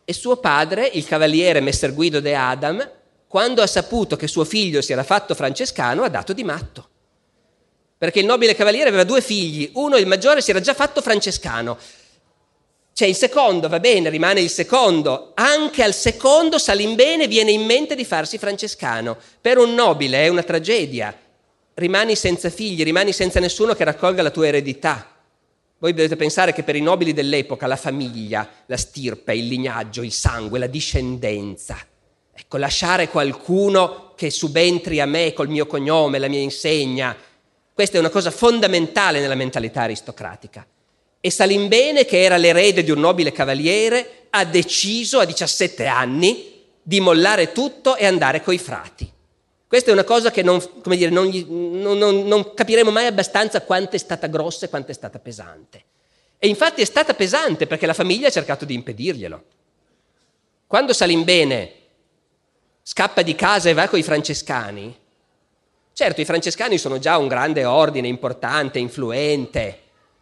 [0.06, 2.92] e suo padre, il cavaliere Messer Guido de Adam,
[3.28, 6.90] quando ha saputo che suo figlio si era fatto francescano, ha dato di matto.
[7.98, 11.78] Perché il nobile cavaliere aveva due figli, uno, il maggiore, si era già fatto francescano,
[12.94, 15.32] c'è il secondo, va bene, rimane il secondo.
[15.34, 19.18] Anche al secondo Salimbene viene in mente di farsi francescano.
[19.42, 21.18] Per un nobile è una tragedia.
[21.74, 25.08] Rimani senza figli, rimani senza nessuno che raccolga la tua eredità.
[25.80, 30.14] Voi dovete pensare che per i nobili dell'epoca la famiglia, la stirpe, il lignaggio, il
[30.14, 31.76] sangue, la discendenza.
[32.32, 37.18] Ecco, lasciare qualcuno che subentri a me col mio cognome, la mia insegna,
[37.74, 40.66] questa è una cosa fondamentale nella mentalità aristocratica.
[41.26, 47.00] E Salimbene, che era l'erede di un nobile cavaliere, ha deciso a 17 anni di
[47.00, 49.10] mollare tutto e andare coi frati.
[49.66, 53.96] Questa è una cosa che non, dire, non, gli, non, non capiremo mai abbastanza quanto
[53.96, 55.82] è stata grossa e quanto è stata pesante.
[56.38, 59.44] E infatti è stata pesante perché la famiglia ha cercato di impedirglielo.
[60.68, 61.74] Quando Salimbene
[62.82, 64.94] scappa di casa e va con i francescani,
[65.94, 69.80] certo i francescani sono già un grande ordine, importante, influente,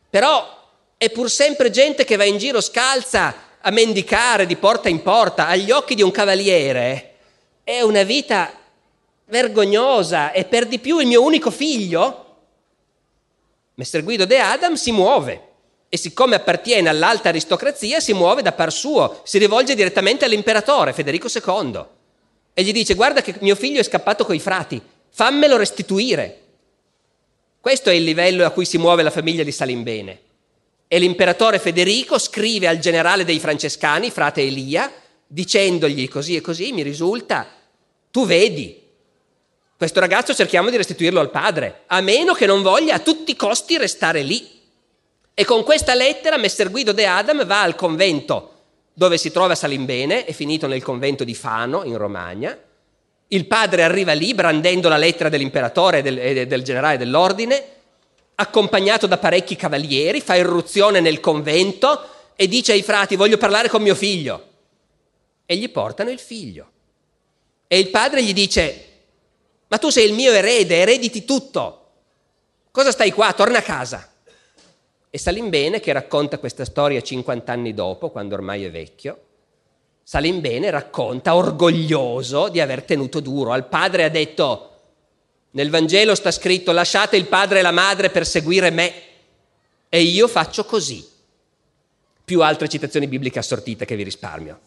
[0.07, 0.59] però
[1.01, 5.47] è pur sempre gente che va in giro scalza a mendicare di porta in porta
[5.47, 7.15] agli occhi di un cavaliere.
[7.63, 8.53] È una vita
[9.25, 12.35] vergognosa e per di più il mio unico figlio,
[13.73, 15.47] Messer Guido de Adam, si muove
[15.89, 21.29] e siccome appartiene all'alta aristocrazia si muove da par suo, si rivolge direttamente all'imperatore Federico
[21.33, 21.83] II
[22.53, 26.41] e gli dice guarda che mio figlio è scappato coi frati, fammelo restituire.
[27.59, 30.29] Questo è il livello a cui si muove la famiglia di Salimbene.
[30.93, 34.91] E l'imperatore Federico scrive al generale dei francescani, frate Elia,
[35.25, 37.47] dicendogli così e così, mi risulta,
[38.11, 38.77] tu vedi,
[39.77, 43.37] questo ragazzo cerchiamo di restituirlo al padre, a meno che non voglia a tutti i
[43.37, 44.45] costi restare lì.
[45.33, 48.55] E con questa lettera Messer Guido de Adam va al convento
[48.91, 52.57] dove si trova Salimbene, è finito nel convento di Fano, in Romagna.
[53.29, 57.79] Il padre arriva lì brandendo la lettera dell'imperatore e del, del generale dell'ordine
[58.41, 63.81] accompagnato da parecchi cavalieri, fa irruzione nel convento e dice ai frati voglio parlare con
[63.81, 64.49] mio figlio.
[65.45, 66.69] E gli portano il figlio.
[67.67, 68.85] E il padre gli dice
[69.71, 71.77] ma tu sei il mio erede, erediti tutto.
[72.71, 73.31] Cosa stai qua?
[73.31, 74.05] Torna a casa.
[75.09, 79.21] E Salimbene, che racconta questa storia 50 anni dopo, quando ormai è vecchio,
[80.03, 83.53] Salimbene racconta orgoglioso di aver tenuto duro.
[83.53, 84.70] Al padre ha detto
[85.51, 88.93] nel Vangelo sta scritto lasciate il padre e la madre per seguire me
[89.89, 91.05] e io faccio così.
[92.23, 94.59] Più altre citazioni bibliche assortite che vi risparmio.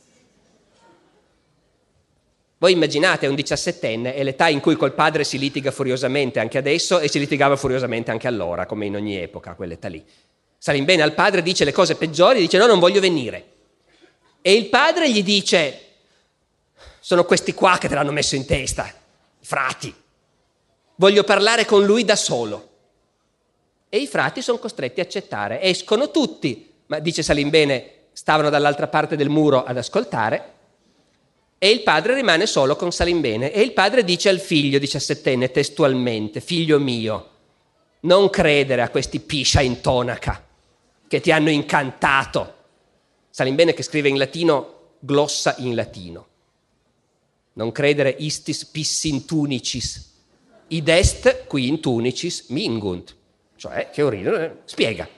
[2.59, 6.98] Voi immaginate un diciassettenne è l'età in cui col padre si litiga furiosamente anche adesso
[6.98, 10.04] e si litigava furiosamente anche allora, come in ogni epoca, quell'età lì.
[10.59, 13.52] Salimbene al padre dice le cose peggiori, dice no, non voglio venire.
[14.40, 15.81] E il padre gli dice,
[17.00, 18.92] sono questi qua che te l'hanno messo in testa,
[19.40, 19.94] frati.
[20.97, 22.69] Voglio parlare con lui da solo.
[23.88, 25.61] E i frati sono costretti a accettare.
[25.61, 30.53] Escono tutti, ma dice Salimbene, stavano dall'altra parte del muro ad ascoltare.
[31.59, 36.42] e il padre rimane solo con Salimbene e il padre dice al figlio diciassettenne testualmente,
[36.42, 37.31] figlio mio,
[38.01, 40.45] non credere a questi piscia in tonaca
[41.09, 42.55] che ti hanno incantato.
[43.31, 46.27] Salimbene che scrive in latino, glossa in latino.
[47.55, 50.13] Non credere istis pissin tunicis,
[50.69, 53.15] id est qui in tunicis mingunt.
[53.56, 55.08] Cioè, che orribile, spiega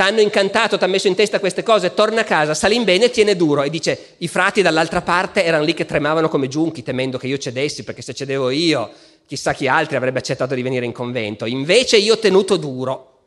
[0.00, 3.36] t'hanno incantato, ti hanno messo in testa queste cose, torna a casa, Salim bene, tiene
[3.36, 7.26] duro e dice i frati dall'altra parte erano lì che tremavano come giunchi temendo che
[7.26, 8.90] io cedessi perché se cedevo io
[9.26, 13.18] chissà chi altri avrebbe accettato di venire in convento, invece io ho tenuto duro.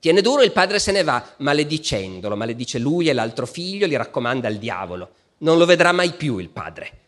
[0.00, 4.48] Tiene duro il padre se ne va, maledicendolo, maledice lui e l'altro figlio, li raccomanda
[4.48, 5.10] al diavolo.
[5.38, 7.03] Non lo vedrà mai più il padre.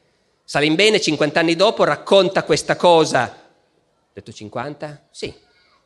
[0.49, 3.37] Salim bene, 50 anni dopo, racconta questa cosa.
[4.13, 5.09] Detto 50?
[5.11, 5.35] Sì,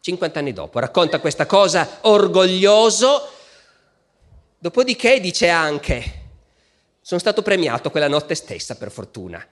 [0.00, 3.26] 50 anni dopo, racconta questa cosa orgoglioso,
[4.58, 6.02] dopodiché dice anche,
[7.00, 9.42] sono stato premiato quella notte stessa per fortuna,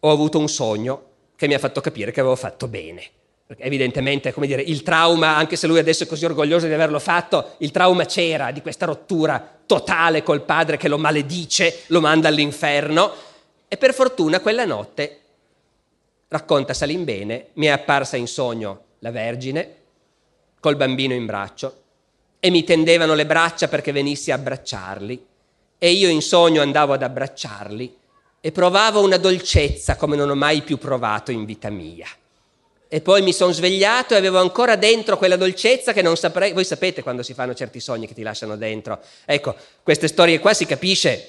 [0.00, 1.04] ho avuto un sogno
[1.34, 3.02] che mi ha fatto capire che avevo fatto bene.
[3.46, 6.98] Perché evidentemente, come dire, il trauma, anche se lui adesso è così orgoglioso di averlo
[6.98, 12.28] fatto, il trauma c'era di questa rottura totale col padre che lo maledice, lo manda
[12.28, 13.27] all'inferno.
[13.68, 15.20] E per fortuna quella notte,
[16.28, 19.74] racconta Salim bene, mi è apparsa in sogno la Vergine,
[20.58, 21.82] col bambino in braccio,
[22.40, 25.26] e mi tendevano le braccia perché venissi a abbracciarli,
[25.78, 27.96] e io in sogno andavo ad abbracciarli
[28.40, 32.06] e provavo una dolcezza come non ho mai più provato in vita mia.
[32.88, 36.52] E poi mi sono svegliato e avevo ancora dentro quella dolcezza che non saprei.
[36.52, 39.00] Voi sapete quando si fanno certi sogni che ti lasciano dentro.
[39.26, 41.28] Ecco, queste storie qua si capisce,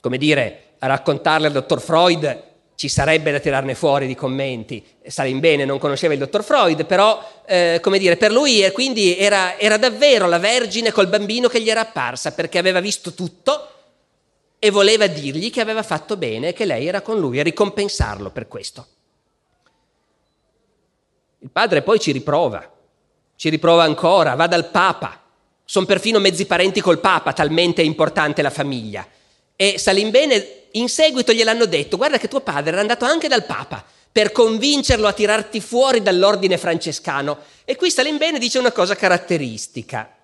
[0.00, 2.46] come dire, a raccontarle al dottor Freud
[2.78, 4.84] ci sarebbe da tirarne fuori di commenti.
[5.04, 9.58] Salim bene, non conosceva il dottor Freud, però, eh, come dire, per lui eh, era,
[9.58, 13.68] era davvero la Vergine col bambino che gli era apparsa, perché aveva visto tutto
[14.60, 18.30] e voleva dirgli che aveva fatto bene e che lei era con lui e ricompensarlo
[18.30, 18.86] per questo.
[21.40, 22.72] Il padre poi ci riprova,
[23.34, 25.20] ci riprova ancora, va dal Papa,
[25.64, 29.04] sono perfino mezzi parenti col Papa, talmente è importante la famiglia.
[29.60, 33.44] E Salim bene in seguito gliel'hanno detto, guarda che tuo padre era andato anche dal
[33.44, 37.38] Papa per convincerlo a tirarti fuori dall'ordine francescano.
[37.64, 40.16] E qui Salimbene dice una cosa caratteristica.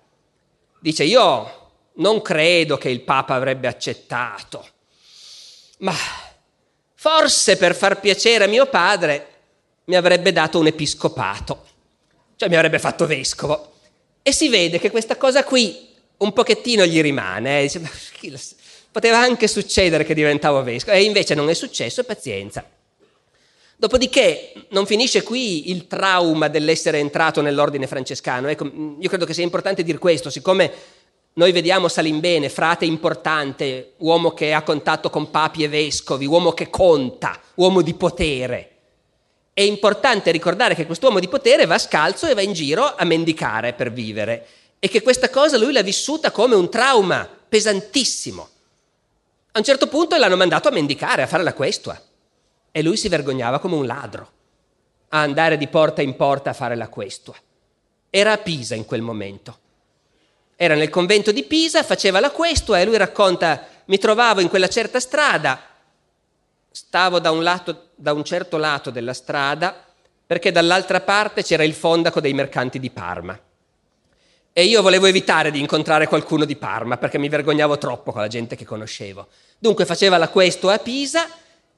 [0.79, 4.65] Dice, io non credo che il Papa avrebbe accettato,
[5.79, 5.93] ma
[6.93, 9.27] forse per far piacere a mio padre
[9.85, 11.65] mi avrebbe dato un episcopato,
[12.37, 13.73] cioè mi avrebbe fatto vescovo.
[14.23, 17.59] E si vede che questa cosa qui un pochettino gli rimane.
[17.59, 17.61] Eh?
[17.63, 17.81] Dice,
[18.95, 22.65] poteva anche succedere che diventavo vescovo, e invece non è successo, pazienza.
[23.75, 28.47] Dopodiché non finisce qui il trauma dell'essere entrato nell'ordine francescano.
[28.47, 30.71] Ecco, io credo che sia importante dire questo, siccome
[31.33, 36.69] noi vediamo Salimbene, frate importante, uomo che ha contatto con papi e vescovi, uomo che
[36.69, 38.69] conta, uomo di potere.
[39.51, 43.73] È importante ricordare che quest'uomo di potere va scalzo e va in giro a mendicare
[43.73, 44.47] per vivere
[44.79, 48.51] e che questa cosa lui l'ha vissuta come un trauma pesantissimo.
[49.55, 51.97] A un certo punto l'hanno mandato a mendicare, a fare la questua.
[52.71, 54.31] E lui si vergognava come un ladro
[55.09, 57.33] a andare di porta in porta a fare la questua.
[58.09, 59.59] Era a Pisa in quel momento.
[60.57, 64.67] Era nel convento di Pisa, faceva la questua e lui racconta, mi trovavo in quella
[64.67, 65.61] certa strada,
[66.69, 69.85] stavo da un, lato, da un certo lato della strada
[70.27, 73.39] perché dall'altra parte c'era il fondaco dei mercanti di Parma.
[74.51, 78.27] E io volevo evitare di incontrare qualcuno di Parma perché mi vergognavo troppo con la
[78.27, 79.27] gente che conoscevo.
[79.65, 81.27] Dunque faceva la questo a Pisa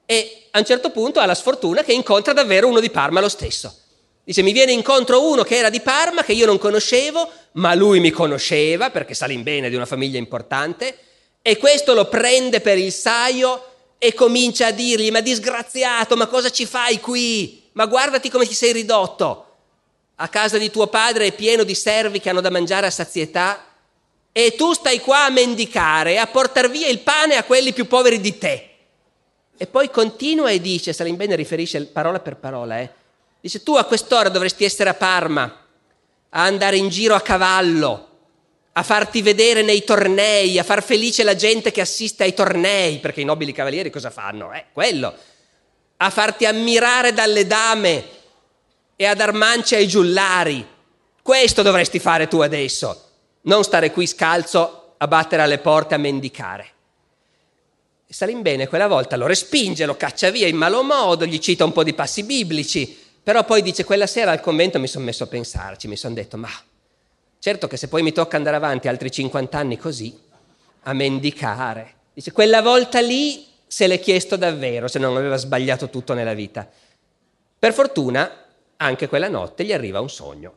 [0.05, 3.29] e a un certo punto ha la sfortuna che incontra davvero uno di Parma lo
[3.29, 3.73] stesso.
[4.25, 8.01] Dice, mi viene incontro uno che era di Parma, che io non conoscevo, ma lui
[8.01, 10.97] mi conosceva perché Salim bene di una famiglia importante,
[11.41, 13.63] e questo lo prende per il saio
[13.97, 17.69] e comincia a dirgli, ma disgraziato, ma cosa ci fai qui?
[17.71, 19.45] Ma guardati come ti sei ridotto
[20.15, 23.66] a casa di tuo padre è pieno di servi che hanno da mangiare a sazietà
[24.37, 28.21] e tu stai qua a mendicare, a portare via il pane a quelli più poveri
[28.21, 28.69] di te.
[29.57, 32.87] E poi continua e dice, Salimbene riferisce parola per parola, eh,
[33.41, 35.65] dice tu a quest'ora dovresti essere a Parma,
[36.29, 38.09] a andare in giro a cavallo,
[38.73, 43.21] a farti vedere nei tornei, a far felice la gente che assiste ai tornei, perché
[43.21, 44.53] i nobili cavalieri cosa fanno?
[44.53, 45.15] Eh, quello.
[45.97, 48.05] A farti ammirare dalle dame,
[48.95, 50.63] e a dar mance ai giullari.
[51.23, 53.06] Questo dovresti fare tu adesso,
[53.47, 56.67] non stare qui scalzo a battere alle porte a mendicare.
[58.07, 61.65] E Salim bene quella volta lo respinge, lo caccia via in malo modo, gli cita
[61.65, 65.23] un po' di passi biblici, però poi dice quella sera al convento mi sono messo
[65.23, 66.49] a pensarci, mi sono detto ma
[67.39, 70.17] certo che se poi mi tocca andare avanti altri 50 anni così,
[70.83, 76.15] a mendicare, Dice, quella volta lì se l'è chiesto davvero, se non aveva sbagliato tutto
[76.15, 76.67] nella vita.
[77.59, 78.45] Per fortuna,
[78.77, 80.55] anche quella notte gli arriva un sogno.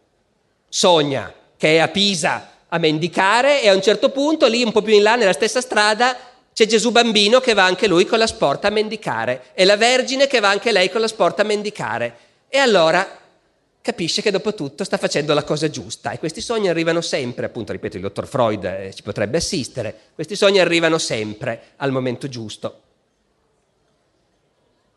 [0.70, 4.82] Sogna che è a Pisa a mendicare e a un certo punto, lì un po'
[4.82, 6.16] più in là, nella stessa strada,
[6.52, 10.26] c'è Gesù bambino che va anche lui con la sporta a mendicare e la Vergine
[10.26, 12.16] che va anche lei con la sporta a mendicare.
[12.48, 13.18] E allora
[13.82, 17.72] capisce che dopo tutto sta facendo la cosa giusta e questi sogni arrivano sempre, appunto,
[17.72, 22.82] ripeto, il dottor Freud eh, ci potrebbe assistere, questi sogni arrivano sempre al momento giusto.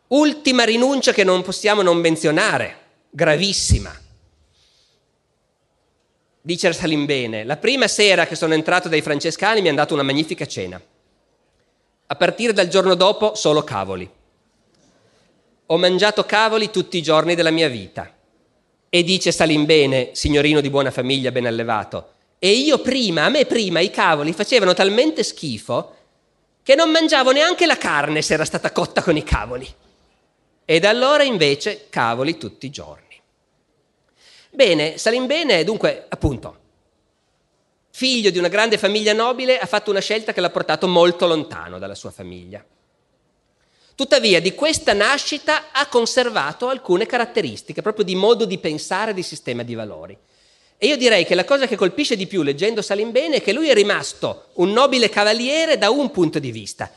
[0.08, 2.78] Ultima rinuncia che non possiamo non menzionare,
[3.10, 4.03] gravissima.
[6.46, 10.46] Dice Salimbene, la prima sera che sono entrato dai francescani mi hanno dato una magnifica
[10.46, 10.82] cena.
[12.08, 14.10] A partire dal giorno dopo solo cavoli.
[15.68, 18.14] Ho mangiato cavoli tutti i giorni della mia vita
[18.90, 23.80] e dice Salimbene, signorino di buona famiglia ben allevato, e io prima, a me prima,
[23.80, 25.96] i cavoli facevano talmente schifo
[26.62, 29.74] che non mangiavo neanche la carne se era stata cotta con i cavoli.
[30.66, 33.03] E da allora invece cavoli tutti i giorni.
[34.54, 36.58] Bene, Salimbene dunque, appunto,
[37.90, 41.80] figlio di una grande famiglia nobile, ha fatto una scelta che l'ha portato molto lontano
[41.80, 42.64] dalla sua famiglia.
[43.96, 49.64] Tuttavia di questa nascita ha conservato alcune caratteristiche, proprio di modo di pensare, di sistema
[49.64, 50.16] di valori.
[50.78, 53.70] E io direi che la cosa che colpisce di più leggendo Salimbene è che lui
[53.70, 56.92] è rimasto un nobile cavaliere da un punto di vista,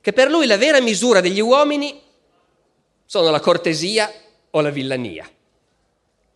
[0.00, 2.02] che per lui la vera misura degli uomini
[3.06, 4.12] sono la cortesia
[4.50, 5.30] o la villania.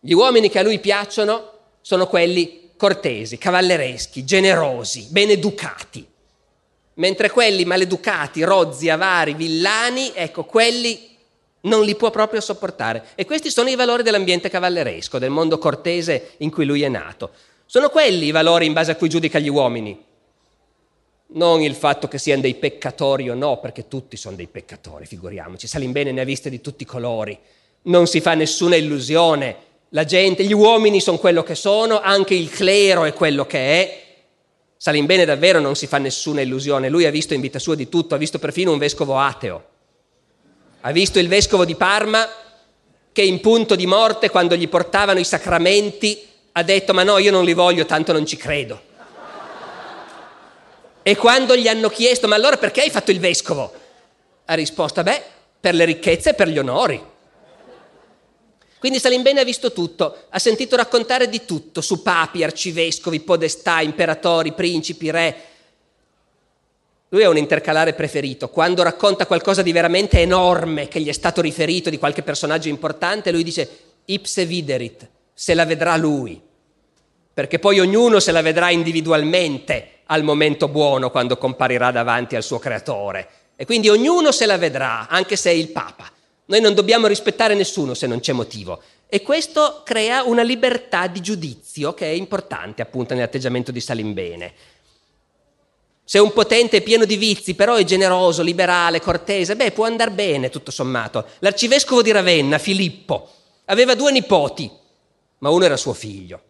[0.05, 6.11] Gli uomini che a lui piacciono sono quelli cortesi, cavallereschi, generosi, ben educati
[6.95, 11.11] mentre quelli maleducati, rozzi, avari, villani, ecco, quelli
[11.61, 13.05] non li può proprio sopportare.
[13.15, 17.31] E questi sono i valori dell'ambiente cavalleresco, del mondo cortese in cui lui è nato.
[17.65, 20.11] Sono quelli i valori in base a cui giudica gli uomini.
[21.35, 25.65] Non il fatto che siano dei peccatori o no, perché tutti sono dei peccatori, figuriamoci.
[25.65, 27.37] Salimbene ne ha viste di tutti i colori.
[27.83, 29.55] Non si fa nessuna illusione.
[29.95, 34.03] La gente, gli uomini sono quello che sono, anche il clero è quello che è,
[34.83, 38.15] Salimbene davvero non si fa nessuna illusione, lui ha visto in vita sua di tutto,
[38.15, 39.65] ha visto perfino un vescovo ateo,
[40.81, 42.27] ha visto il vescovo di Parma
[43.13, 47.31] che in punto di morte, quando gli portavano i sacramenti, ha detto ma no, io
[47.31, 48.81] non li voglio, tanto non ci credo.
[51.01, 53.71] E quando gli hanno chiesto ma allora perché hai fatto il vescovo?
[54.43, 55.23] Ha risposto, beh,
[55.61, 57.01] per le ricchezze e per gli onori.
[58.83, 64.51] Quindi Salimbene ha visto tutto, ha sentito raccontare di tutto, su papi, arcivescovi, podestà, imperatori,
[64.51, 65.35] principi, re.
[67.07, 68.49] Lui è un intercalare preferito.
[68.49, 73.31] Quando racconta qualcosa di veramente enorme che gli è stato riferito di qualche personaggio importante,
[73.31, 73.69] lui dice
[74.03, 76.41] ipse viderit, se la vedrà lui.
[77.33, 82.59] Perché poi ognuno se la vedrà individualmente al momento buono quando comparirà davanti al suo
[82.59, 83.29] creatore.
[83.55, 86.12] E quindi ognuno se la vedrà, anche se è il Papa.
[86.45, 88.81] Noi non dobbiamo rispettare nessuno se non c'è motivo.
[89.07, 94.53] E questo crea una libertà di giudizio che è importante appunto nell'atteggiamento di Salimbene.
[96.03, 100.11] Se un potente è pieno di vizi, però è generoso, liberale, cortese, beh, può andare
[100.11, 101.25] bene tutto sommato.
[101.39, 103.29] L'arcivescovo di Ravenna, Filippo,
[103.65, 104.69] aveva due nipoti,
[105.37, 106.41] ma uno era suo figlio.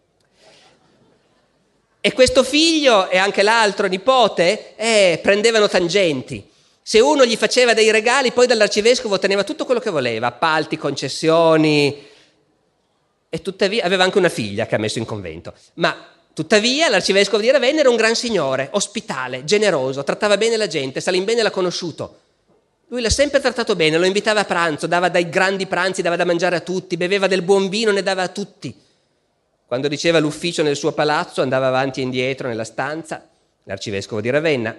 [2.00, 6.50] E questo figlio e anche l'altro nipote eh, prendevano tangenti.
[6.86, 12.06] Se uno gli faceva dei regali, poi dall'arcivescovo otteneva tutto quello che voleva, appalti, concessioni,
[13.30, 15.54] e tuttavia aveva anche una figlia che ha messo in convento.
[15.76, 15.96] Ma
[16.34, 21.40] tuttavia l'arcivescovo di Ravenna era un gran signore, ospitale, generoso, trattava bene la gente, Salimbene
[21.40, 22.18] l'ha conosciuto.
[22.88, 26.26] Lui l'ha sempre trattato bene, lo invitava a pranzo, dava dai grandi pranzi, dava da
[26.26, 28.78] mangiare a tutti, beveva del buon vino, ne dava a tutti.
[29.66, 33.26] Quando diceva l'ufficio nel suo palazzo, andava avanti e indietro nella stanza,
[33.62, 34.76] l'arcivescovo di Ravenna,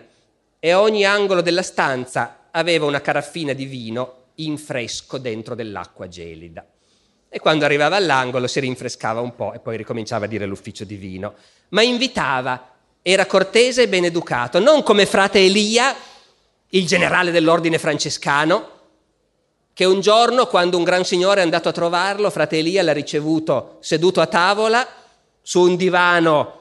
[0.65, 6.65] e ogni angolo della stanza aveva una caraffina di vino in fresco dentro dell'acqua gelida.
[7.29, 10.95] E quando arrivava all'angolo si rinfrescava un po' e poi ricominciava a dire l'ufficio di
[10.95, 11.35] vino.
[11.69, 12.71] Ma invitava,
[13.03, 15.95] era cortese e ben educato, non come frate Elia,
[16.69, 18.69] il generale dell'ordine francescano,
[19.71, 23.77] che un giorno, quando un gran signore è andato a trovarlo, frate Elia l'ha ricevuto
[23.81, 24.83] seduto a tavola,
[25.43, 26.59] su un divano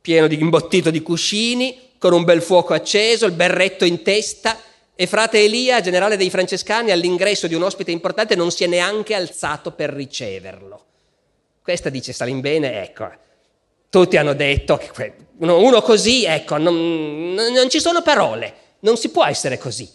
[0.00, 4.58] pieno di imbottito di cuscini, con un bel fuoco acceso, il berretto in testa
[4.94, 9.14] e frate Elia, generale dei francescani, all'ingresso di un ospite importante non si è neanche
[9.14, 10.84] alzato per riceverlo.
[11.62, 13.10] Questa dice Salimbene, ecco,
[13.90, 19.24] tutti hanno detto che uno, così, ecco, non, non ci sono parole, non si può
[19.24, 19.88] essere così.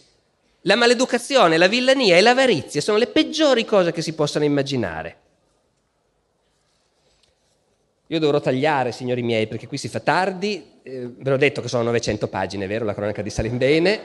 [0.66, 5.18] La maleducazione, la villania e l'avarizia sono le peggiori cose che si possano immaginare.
[8.12, 10.80] Io dovrò tagliare, signori miei, perché qui si fa tardi.
[10.84, 12.84] Eh, ve l'ho detto che sono 900 pagine, vero?
[12.84, 14.02] La cronaca di Salimbene.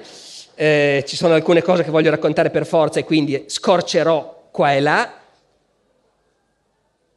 [0.55, 4.81] Eh, ci sono alcune cose che voglio raccontare per forza e quindi scorcerò qua e
[4.81, 5.13] là.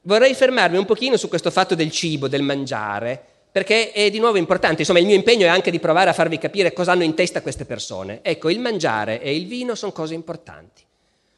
[0.02, 4.40] Vorrei fermarmi un pochino su questo fatto del cibo, del mangiare, perché è di nuovo
[4.40, 4.80] importante.
[4.80, 7.44] Insomma, il mio impegno è anche di provare a farvi capire cosa hanno in testa
[7.44, 8.22] queste persone.
[8.24, 10.82] Ecco, il mangiare e il vino sono cose importanti.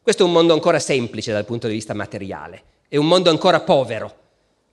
[0.01, 3.59] Questo è un mondo ancora semplice dal punto di vista materiale, è un mondo ancora
[3.59, 4.19] povero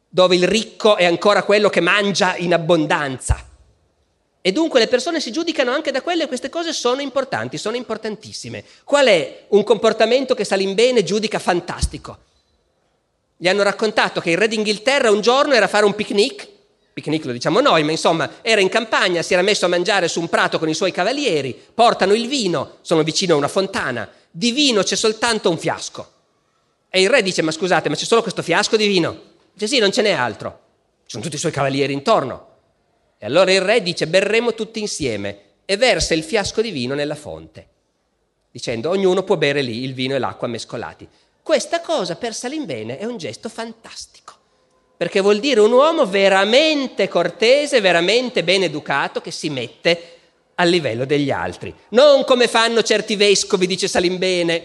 [0.08, 3.44] dove il ricco è ancora quello che mangia in abbondanza.
[4.40, 7.76] E dunque le persone si giudicano anche da quello e queste cose sono importanti, sono
[7.76, 8.64] importantissime.
[8.84, 12.18] Qual è un comportamento che Salimbene giudica fantastico?
[13.36, 16.48] Gli hanno raccontato che il re d'Inghilterra un giorno era a fare un picnic,
[16.94, 20.18] picnic lo diciamo noi, ma insomma era in campagna, si era messo a mangiare su
[20.18, 24.50] un prato con i suoi cavalieri, portano il vino, sono vicino a una fontana, di
[24.52, 26.12] vino c'è soltanto un fiasco.
[26.88, 29.27] E il re dice, ma scusate, ma c'è solo questo fiasco di vino?
[29.58, 30.60] Dice sì, non ce n'è altro.
[31.02, 32.46] Ci sono tutti i suoi cavalieri intorno.
[33.18, 37.16] E allora il re dice berremo tutti insieme e versa il fiasco di vino nella
[37.16, 37.66] fonte,
[38.52, 41.08] dicendo ognuno può bere lì il vino e l'acqua mescolati.
[41.42, 44.32] Questa cosa per Salimbene è un gesto fantastico,
[44.96, 50.18] perché vuol dire un uomo veramente cortese, veramente ben educato, che si mette
[50.54, 51.74] al livello degli altri.
[51.88, 54.62] Non come fanno certi vescovi, dice Salimbene,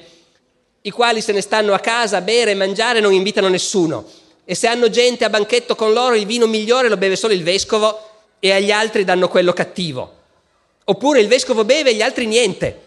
[0.81, 4.21] i quali se ne stanno a casa a bere e mangiare e non invitano nessuno
[4.45, 7.43] e se hanno gente a banchetto con loro il vino migliore lo beve solo il
[7.43, 10.21] vescovo e agli altri danno quello cattivo.
[10.85, 12.81] Oppure il vescovo beve e gli altri niente.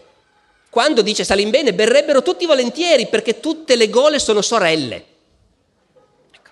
[0.69, 5.05] Quando dice Salimbene berrebbero tutti volentieri perché tutte le gole sono sorelle.
[6.31, 6.51] Ecco.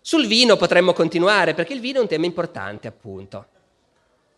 [0.00, 3.46] Sul vino potremmo continuare perché il vino è un tema importante appunto.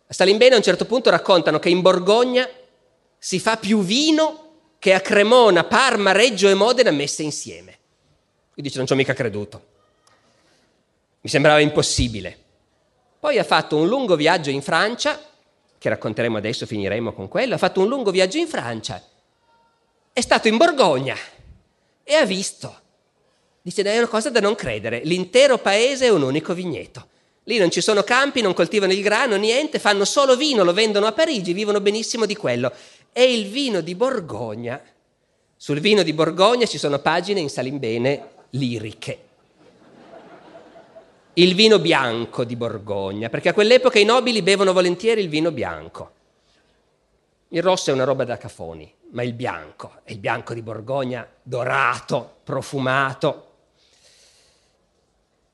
[0.05, 2.47] A Salimbene a un certo punto raccontano che in Borgogna
[3.17, 7.79] si fa più vino che a Cremona, Parma, Reggio e Modena messe insieme.
[8.61, 9.65] Lui dice non ci ho mica creduto.
[11.21, 12.37] Mi sembrava impossibile.
[13.19, 15.19] Poi ha fatto un lungo viaggio in Francia,
[15.77, 19.03] che racconteremo adesso, finiremo con quello, ha fatto un lungo viaggio in Francia,
[20.13, 21.15] è stato in Borgogna
[22.03, 22.79] e ha visto.
[23.63, 27.07] Dice, è una cosa da non credere, l'intero paese è un unico vigneto.
[27.45, 31.07] Lì non ci sono campi, non coltivano il grano, niente, fanno solo vino, lo vendono
[31.07, 32.71] a Parigi, vivono benissimo di quello.
[33.11, 34.81] E il vino di Borgogna,
[35.63, 39.19] sul vino di Borgogna ci sono pagine in Salimbene liriche.
[41.33, 46.11] Il vino bianco di Borgogna, perché a quell'epoca i nobili bevono volentieri il vino bianco.
[47.49, 51.27] Il rosso è una roba da cafoni, ma il bianco, è il bianco di Borgogna,
[51.41, 53.50] dorato, profumato,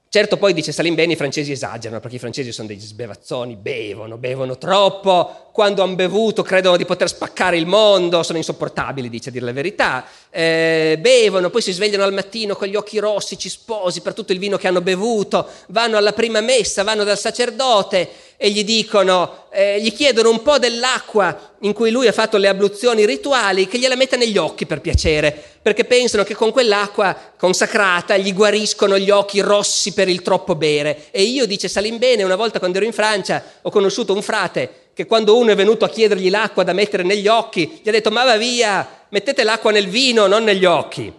[0.10, 4.58] Certo poi dice Salimbeni i francesi esagerano perché i francesi sono degli sbevazzoni, bevono, bevono
[4.58, 9.44] troppo, quando hanno bevuto credono di poter spaccare il mondo, sono insopportabili dice a dire
[9.44, 14.00] la verità, eh, bevono, poi si svegliano al mattino con gli occhi rossi, ci sposi
[14.00, 18.52] per tutto il vino che hanno bevuto, vanno alla prima messa, vanno dal sacerdote e
[18.52, 23.04] gli dicono, eh, gli chiedono un po' dell'acqua in cui lui ha fatto le abluzioni
[23.04, 28.34] rituali, che gliela metta negli occhi per piacere, perché pensano che con quell'acqua consacrata gli
[28.34, 31.08] guariscono gli occhi rossi per il troppo bere.
[31.12, 35.06] E io, dice Salimbene, una volta quando ero in Francia ho conosciuto un frate che
[35.06, 38.24] quando uno è venuto a chiedergli l'acqua da mettere negli occhi, gli ha detto ma
[38.24, 41.14] va via, mettete l'acqua nel vino, non negli occhi.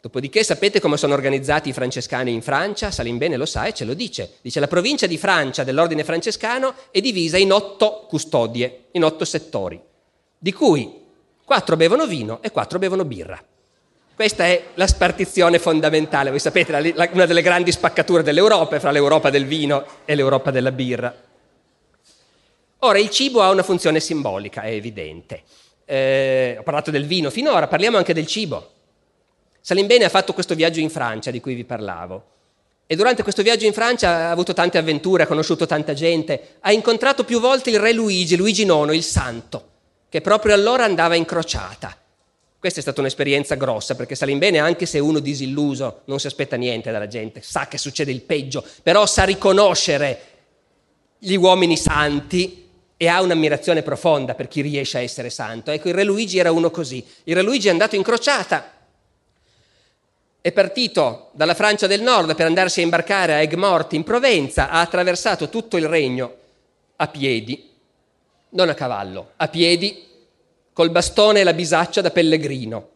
[0.00, 2.90] Dopodiché sapete come sono organizzati i francescani in Francia?
[2.90, 4.32] Salimbene lo sa e ce lo dice.
[4.40, 9.80] Dice la provincia di Francia dell'ordine francescano è divisa in otto custodie, in otto settori,
[10.36, 10.98] di cui
[11.50, 13.36] quattro bevono vino e quattro bevono birra.
[14.14, 16.30] Questa è la spartizione fondamentale.
[16.30, 20.70] Voi sapete, una delle grandi spaccature dell'Europa è fra l'Europa del vino e l'Europa della
[20.70, 21.12] birra.
[22.78, 25.42] Ora, il cibo ha una funzione simbolica, è evidente.
[25.86, 28.70] Eh, ho parlato del vino finora, parliamo anche del cibo.
[29.60, 32.24] Salimbene ha fatto questo viaggio in Francia di cui vi parlavo.
[32.86, 36.70] E durante questo viaggio in Francia ha avuto tante avventure, ha conosciuto tanta gente, ha
[36.70, 39.69] incontrato più volte il re Luigi, Luigi IX, il santo,
[40.10, 41.96] che proprio allora andava in crociata.
[42.58, 46.90] Questa è stata un'esperienza grossa perché Salimbene, anche se uno disilluso, non si aspetta niente
[46.90, 50.20] dalla gente, sa che succede il peggio, però sa riconoscere
[51.16, 55.70] gli uomini santi e ha un'ammirazione profonda per chi riesce a essere santo.
[55.70, 57.02] Ecco, il re Luigi era uno così.
[57.24, 58.78] Il re Luigi è andato in crociata
[60.42, 64.80] è partito dalla Francia del Nord per andarsi a imbarcare a Aigues-Mortes in Provenza, ha
[64.80, 66.34] attraversato tutto il regno
[66.96, 67.69] a piedi,
[68.50, 70.06] non a cavallo, a piedi,
[70.72, 72.88] col bastone e la bisaccia da pellegrino,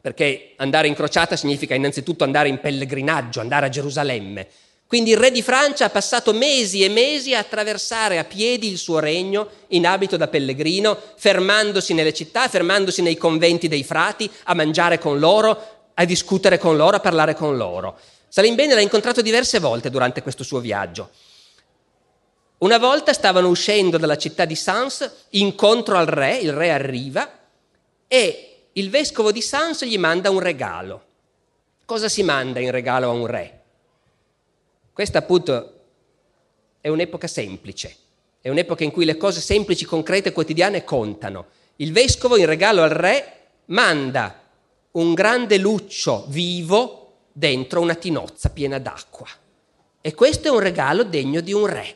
[0.00, 4.46] perché andare in crociata significa innanzitutto andare in pellegrinaggio, andare a Gerusalemme.
[4.86, 8.78] Quindi il re di Francia ha passato mesi e mesi a attraversare a piedi il
[8.78, 14.54] suo regno in abito da pellegrino, fermandosi nelle città, fermandosi nei conventi dei frati, a
[14.54, 17.98] mangiare con loro, a discutere con loro, a parlare con loro.
[18.28, 21.10] Salimbene l'ha incontrato diverse volte durante questo suo viaggio.
[22.58, 27.30] Una volta stavano uscendo dalla città di Sans incontro al re, il re arriva
[28.08, 31.04] e il vescovo di Sans gli manda un regalo.
[31.84, 33.62] Cosa si manda in regalo a un re?
[34.92, 35.72] Questa appunto
[36.80, 37.96] è un'epoca semplice,
[38.40, 41.46] è un'epoca in cui le cose semplici, concrete, quotidiane contano.
[41.76, 43.36] Il vescovo in regalo al re
[43.66, 44.42] manda
[44.92, 49.28] un grande luccio vivo dentro una tinozza piena d'acqua.
[50.00, 51.94] E questo è un regalo degno di un re.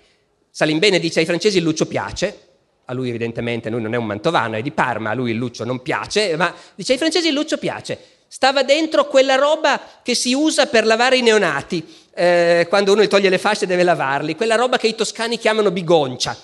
[0.55, 2.39] Salimbene dice ai francesi il Lucio piace,
[2.85, 5.65] a lui evidentemente lui non è un mantovano, è di Parma, a lui il Lucio
[5.65, 7.99] non piace, ma dice ai francesi il Lucio piace.
[8.29, 11.83] Stava dentro quella roba che si usa per lavare i neonati,
[12.15, 15.71] eh, quando uno gli toglie le fasce deve lavarli, quella roba che i toscani chiamano
[15.71, 16.37] bigoncia,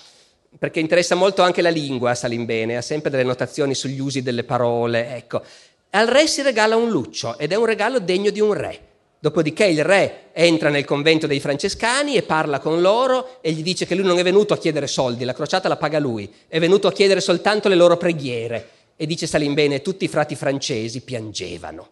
[0.57, 4.43] perché interessa molto anche la lingua a Salimbene, ha sempre delle notazioni sugli usi delle
[4.43, 5.43] parole, ecco.
[5.91, 8.88] Al re si regala un luccio ed è un regalo degno di un re.
[9.21, 13.85] Dopodiché il re entra nel convento dei francescani e parla con loro e gli dice
[13.85, 16.87] che lui non è venuto a chiedere soldi, la crociata la paga lui, è venuto
[16.87, 18.69] a chiedere soltanto le loro preghiere.
[18.95, 21.89] E dice Salimbene, tutti i frati francesi piangevano.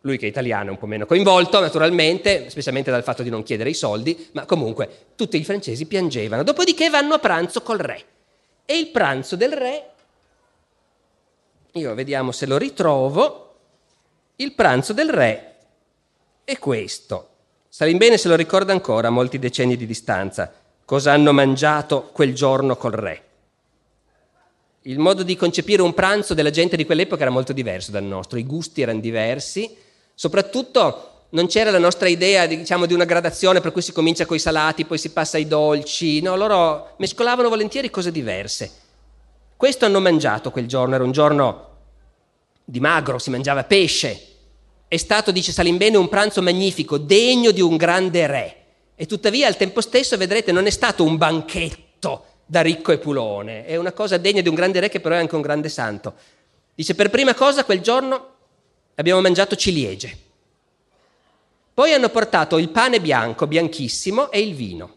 [0.00, 3.44] Lui che è italiano è un po' meno coinvolto, naturalmente, specialmente dal fatto di non
[3.44, 6.42] chiedere i soldi, ma comunque tutti i francesi piangevano.
[6.42, 8.02] Dopodiché vanno a pranzo col re.
[8.66, 9.90] E il pranzo del re,
[11.72, 13.54] io vediamo se lo ritrovo,
[14.36, 15.53] il pranzo del re
[16.44, 17.28] è questo.
[17.68, 20.52] Salimbene se lo ricorda ancora a molti decenni di distanza.
[20.84, 23.22] Cosa hanno mangiato quel giorno col re?
[24.82, 28.38] Il modo di concepire un pranzo della gente di quell'epoca era molto diverso dal nostro,
[28.38, 29.74] i gusti erano diversi,
[30.14, 34.36] soprattutto non c'era la nostra idea diciamo, di una gradazione per cui si comincia con
[34.36, 38.70] i salati, poi si passa ai dolci, no, loro mescolavano volentieri cose diverse.
[39.56, 41.68] Questo hanno mangiato quel giorno, era un giorno
[42.62, 44.33] di magro, si mangiava pesce,
[44.86, 48.56] è stato, dice Salimbene, un pranzo magnifico, degno di un grande re.
[48.94, 53.64] E tuttavia al tempo stesso, vedrete, non è stato un banchetto da ricco e pulone,
[53.64, 56.14] è una cosa degna di un grande re che però è anche un grande santo.
[56.74, 58.32] Dice, per prima cosa quel giorno
[58.94, 60.18] abbiamo mangiato ciliegie.
[61.72, 64.94] Poi hanno portato il pane bianco, bianchissimo, e il vino.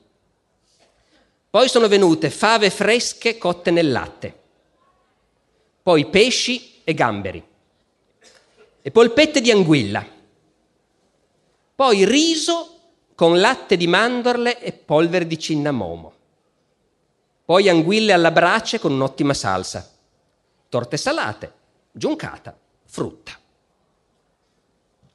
[1.49, 4.35] Poi sono venute fave fresche cotte nel latte.
[5.81, 7.43] Poi pesci e gamberi
[8.87, 10.01] e polpette di anguilla,
[11.75, 12.79] poi riso
[13.15, 16.13] con latte di mandorle e polvere di cinnamomo,
[17.43, 19.91] poi anguille alla brace con un'ottima salsa,
[20.69, 21.53] torte salate,
[21.91, 23.33] giuncata, frutta.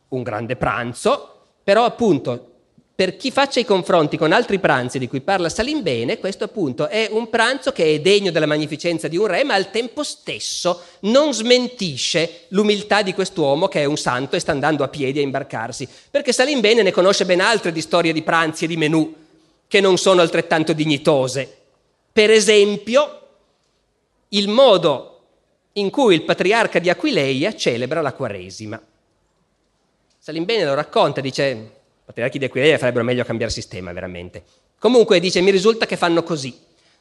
[0.08, 2.51] Un grande pranzo, però appunto
[2.94, 7.08] per chi faccia i confronti con altri pranzi di cui parla Salimbene, questo appunto è
[7.10, 11.32] un pranzo che è degno della magnificenza di un re, ma al tempo stesso non
[11.32, 15.88] smentisce l'umiltà di quest'uomo che è un santo e sta andando a piedi a imbarcarsi,
[16.10, 19.14] perché Salimbene ne conosce ben altre di storie di pranzi e di menù
[19.66, 21.60] che non sono altrettanto dignitose.
[22.12, 23.20] Per esempio,
[24.28, 25.20] il modo
[25.72, 28.80] in cui il patriarca di Aquileia celebra la Quaresima.
[30.18, 31.80] Salimbene lo racconta, dice
[32.12, 34.44] patriarchi di Aquileia farebbero meglio cambiare sistema, veramente.
[34.78, 36.54] Comunque dice, mi risulta che fanno così.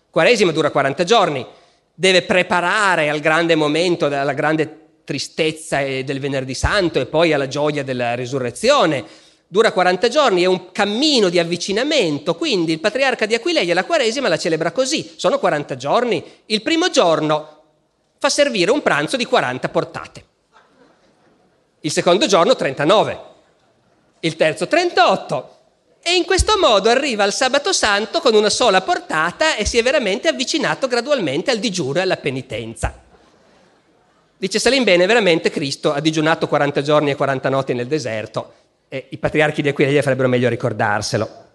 [0.10, 1.46] Quaresima dura 40 giorni,
[1.94, 7.84] deve preparare al grande momento, alla grande tristezza del venerdì santo e poi alla gioia
[7.84, 9.04] della risurrezione.
[9.48, 14.30] Dura 40 giorni, è un cammino di avvicinamento, quindi il patriarca di Aquileia la Quaresima
[14.30, 16.24] la celebra così, sono 40 giorni.
[16.46, 17.64] Il primo giorno
[18.18, 20.24] fa servire un pranzo di 40 portate.
[21.82, 23.30] Il secondo giorno 39
[24.22, 25.58] il terzo 38.
[26.04, 29.84] E in questo modo arriva al sabato santo con una sola portata e si è
[29.84, 33.00] veramente avvicinato gradualmente al digiuro e alla penitenza.
[34.38, 38.54] Dice Salim bene, veramente Cristo ha digiunato 40 giorni e 40 notti nel deserto
[38.90, 41.50] e i patriarchi di Aquileia farebbero meglio ricordarselo.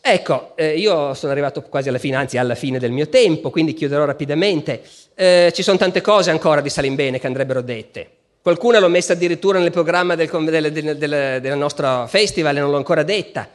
[0.00, 3.74] Ecco, eh, io sono arrivato quasi alla fine, anzi alla fine del mio tempo, quindi
[3.74, 4.84] chiuderò rapidamente.
[5.16, 8.10] Eh, ci sono tante cose ancora di Salimbene che andrebbero dette.
[8.46, 12.76] Qualcuno l'ho messa addirittura nel programma del, del, del, del, nostro festival e non l'ho
[12.76, 13.48] ancora detta.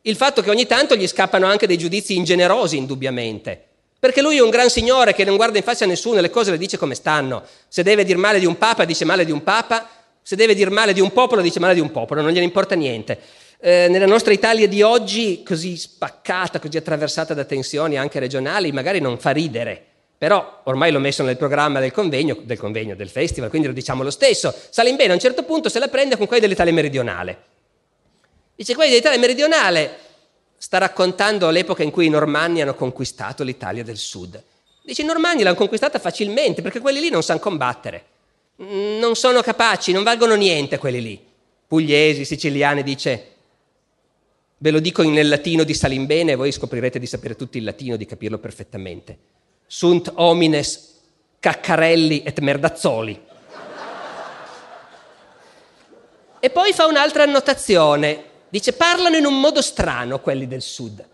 [0.00, 3.62] Il fatto che ogni tanto gli scappano anche dei giudizi ingenerosi, indubbiamente.
[3.98, 6.30] Perché lui è un gran signore che non guarda in faccia a nessuno e le
[6.30, 7.42] cose le dice come stanno.
[7.68, 9.86] Se deve dire male di un papa, dice male di un papa.
[10.22, 12.22] Se deve dire male di un popolo, dice male di un popolo.
[12.22, 13.18] Non gliene importa niente.
[13.60, 18.98] Eh, nella nostra Italia di oggi, così spaccata, così attraversata da tensioni anche regionali, magari
[18.98, 19.87] non fa ridere.
[20.18, 24.02] Però ormai l'ho messo nel programma del convegno, del convegno, del festival, quindi lo diciamo
[24.02, 24.52] lo stesso.
[24.68, 27.42] Salimbene a un certo punto se la prende con quelli dell'Italia meridionale.
[28.56, 29.96] Dice, quelli dell'Italia meridionale
[30.56, 34.42] sta raccontando l'epoca in cui i normanni hanno conquistato l'Italia del sud.
[34.82, 38.04] Dice, i normanni l'hanno conquistata facilmente perché quelli lì non sanno combattere,
[38.56, 41.26] non sono capaci, non valgono niente quelli lì.
[41.68, 43.26] pugliesi, siciliani, dice,
[44.56, 47.94] ve lo dico nel latino di Salimbene e voi scoprirete di sapere tutto il latino,
[47.94, 49.18] di capirlo perfettamente.
[49.70, 50.96] Sunt homines
[51.38, 53.26] caccarelli et merdazzoli.
[56.40, 61.04] e poi fa un'altra annotazione, dice, parlano in un modo strano quelli del sud,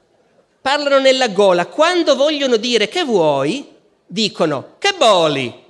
[0.61, 3.75] parlano nella gola, quando vogliono dire che vuoi,
[4.07, 5.63] dicono che boli.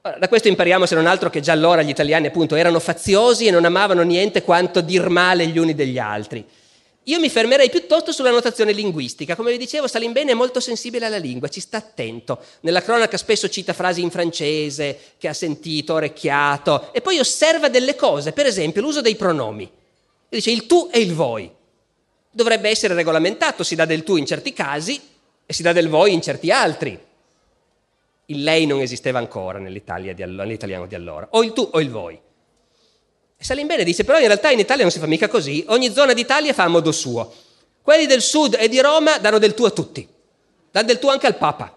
[0.00, 3.50] Da questo impariamo se non altro che già allora gli italiani appunto erano faziosi e
[3.50, 6.48] non amavano niente quanto dir male gli uni degli altri.
[7.10, 9.34] Io mi fermerei piuttosto sulla notazione linguistica.
[9.34, 12.40] Come vi dicevo, Salimbene è molto sensibile alla lingua, ci sta attento.
[12.60, 17.96] Nella cronaca spesso cita frasi in francese che ha sentito, orecchiato, e poi osserva delle
[17.96, 19.68] cose, per esempio l'uso dei pronomi.
[20.28, 21.50] Dice il tu e il voi.
[22.30, 25.00] Dovrebbe essere regolamentato, si dà del tu in certi casi
[25.44, 27.08] e si dà del voi in certi altri
[28.30, 32.18] il lei non esisteva ancora nell'italiano di allora, o il tu o il voi.
[33.40, 36.12] E Salimbene dice, però in realtà in Italia non si fa mica così, ogni zona
[36.12, 37.32] d'Italia fa a modo suo.
[37.80, 40.06] Quelli del sud e di Roma danno del tu a tutti,
[40.70, 41.74] danno del tu anche al Papa.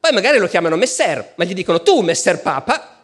[0.00, 3.02] Poi magari lo chiamano Messer, ma gli dicono tu, Messer Papa.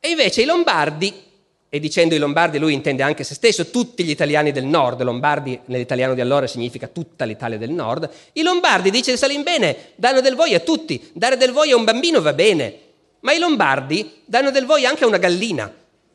[0.00, 1.22] E invece i Lombardi
[1.68, 5.60] e dicendo i Lombardi lui intende anche se stesso, tutti gli italiani del nord, Lombardi
[5.66, 10.54] nell'italiano di allora significa tutta l'Italia del nord, i Lombardi, dice Salimbene, danno del voi
[10.54, 12.78] a tutti, dare del voi a un bambino va bene,
[13.20, 15.72] ma i Lombardi danno del voi anche a una gallina,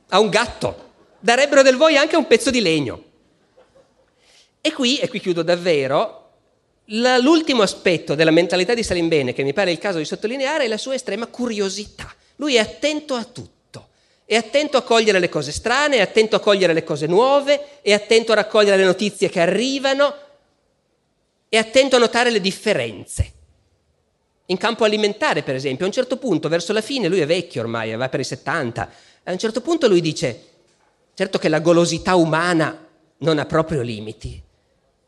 [0.10, 3.04] a un gatto, darebbero del voi anche a un pezzo di legno.
[4.62, 6.32] E qui, e qui chiudo davvero,
[6.86, 10.78] l'ultimo aspetto della mentalità di Salimbene che mi pare il caso di sottolineare è la
[10.78, 12.14] sua estrema curiosità.
[12.38, 13.54] Lui è attento a tutto
[14.26, 17.92] è attento a cogliere le cose strane, è attento a cogliere le cose nuove, è
[17.92, 20.16] attento a raccogliere le notizie che arrivano,
[21.50, 23.32] è attento a notare le differenze.
[24.48, 27.62] In campo alimentare, per esempio, a un certo punto, verso la fine, lui è vecchio
[27.62, 28.90] ormai, va per i 70,
[29.24, 30.48] a un certo punto lui dice,
[31.14, 32.88] certo che la golosità umana
[33.20, 34.42] non ha proprio limiti,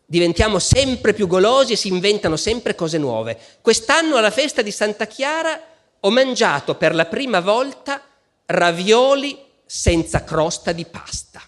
[0.05, 3.37] diventiamo sempre più golosi e si inventano sempre cose nuove.
[3.61, 5.59] Quest'anno alla festa di Santa Chiara
[5.99, 8.01] ho mangiato per la prima volta
[8.45, 11.41] ravioli senza crosta di pasta.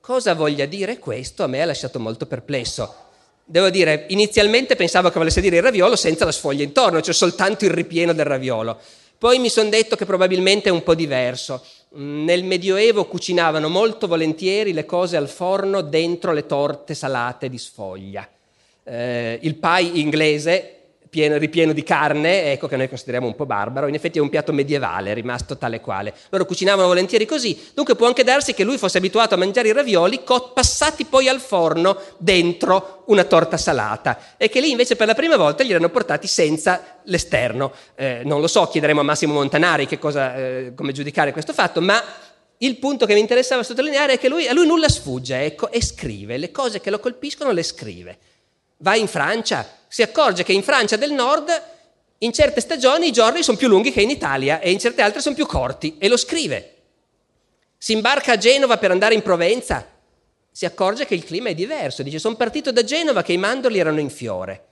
[0.00, 1.44] Cosa voglia dire questo?
[1.44, 3.02] A me ha lasciato molto perplesso.
[3.44, 7.64] Devo dire, inizialmente pensavo che volesse dire il raviolo senza la sfoglia intorno, cioè soltanto
[7.64, 8.80] il ripieno del raviolo.
[9.18, 11.64] Poi mi sono detto che probabilmente è un po' diverso.
[11.96, 18.28] Nel Medioevo cucinavano molto volentieri le cose al forno dentro le torte salate di sfoglia.
[18.82, 20.83] Eh, il pie inglese
[21.14, 24.28] pieno, ripieno di carne, ecco che noi consideriamo un po' barbaro, in effetti è un
[24.28, 26.12] piatto medievale, rimasto tale quale.
[26.30, 29.72] Loro cucinavano volentieri così, dunque può anche darsi che lui fosse abituato a mangiare i
[29.72, 35.06] ravioli co- passati poi al forno dentro una torta salata e che lì invece per
[35.06, 37.72] la prima volta gli erano portati senza l'esterno.
[37.94, 42.02] Eh, non lo so, chiederemo a Massimo Montanari cosa, eh, come giudicare questo fatto, ma
[42.58, 45.80] il punto che mi interessava sottolineare è che lui, a lui nulla sfugge, ecco, e
[45.80, 48.18] scrive, le cose che lo colpiscono le scrive.
[48.84, 51.50] Va in Francia, si accorge che in Francia del Nord
[52.18, 55.22] in certe stagioni i giorni sono più lunghi che in Italia e in certe altre
[55.22, 56.74] sono più corti e lo scrive.
[57.78, 59.88] Si imbarca a Genova per andare in Provenza,
[60.50, 63.78] si accorge che il clima è diverso, dice sono partito da Genova che i mandorli
[63.78, 64.66] erano in fiore.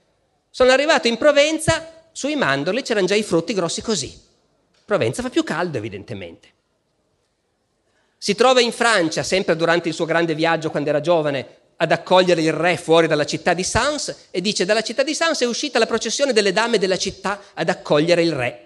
[0.51, 4.15] Sono arrivato in Provenza, sui mandorli c'erano già i frutti grossi così.
[4.85, 6.49] Provenza fa più caldo evidentemente.
[8.19, 12.41] Si trova in Francia, sempre durante il suo grande viaggio quando era giovane, ad accogliere
[12.41, 15.79] il re fuori dalla città di Sans e dice dalla città di Sans è uscita
[15.79, 18.59] la processione delle dame della città ad accogliere il re.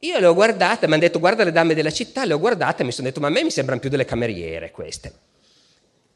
[0.00, 2.82] Io le ho guardate, mi hanno detto guarda le dame della città, le ho guardate
[2.82, 5.12] e mi sono detto ma a me mi sembrano più delle cameriere queste.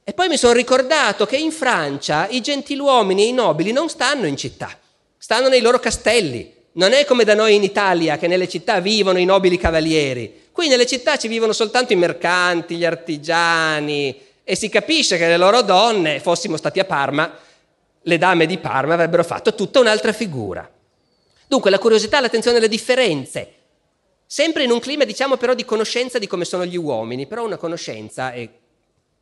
[0.05, 4.27] E poi mi sono ricordato che in Francia i gentiluomini e i nobili non stanno
[4.27, 4.79] in città,
[5.17, 6.53] stanno nei loro castelli.
[6.73, 10.49] Non è come da noi in Italia che nelle città vivono i nobili cavalieri.
[10.51, 15.39] Qui nelle città ci vivono soltanto i mercanti, gli artigiani, e si capisce che le
[15.39, 17.33] loro donne, fossimo stati a Parma,
[18.03, 20.71] le dame di Parma avrebbero fatto tutta un'altra figura.
[21.47, 23.53] Dunque la curiosità, l'attenzione alle differenze,
[24.27, 27.57] sempre in un clima diciamo però di conoscenza di come sono gli uomini, però una
[27.57, 28.49] conoscenza, e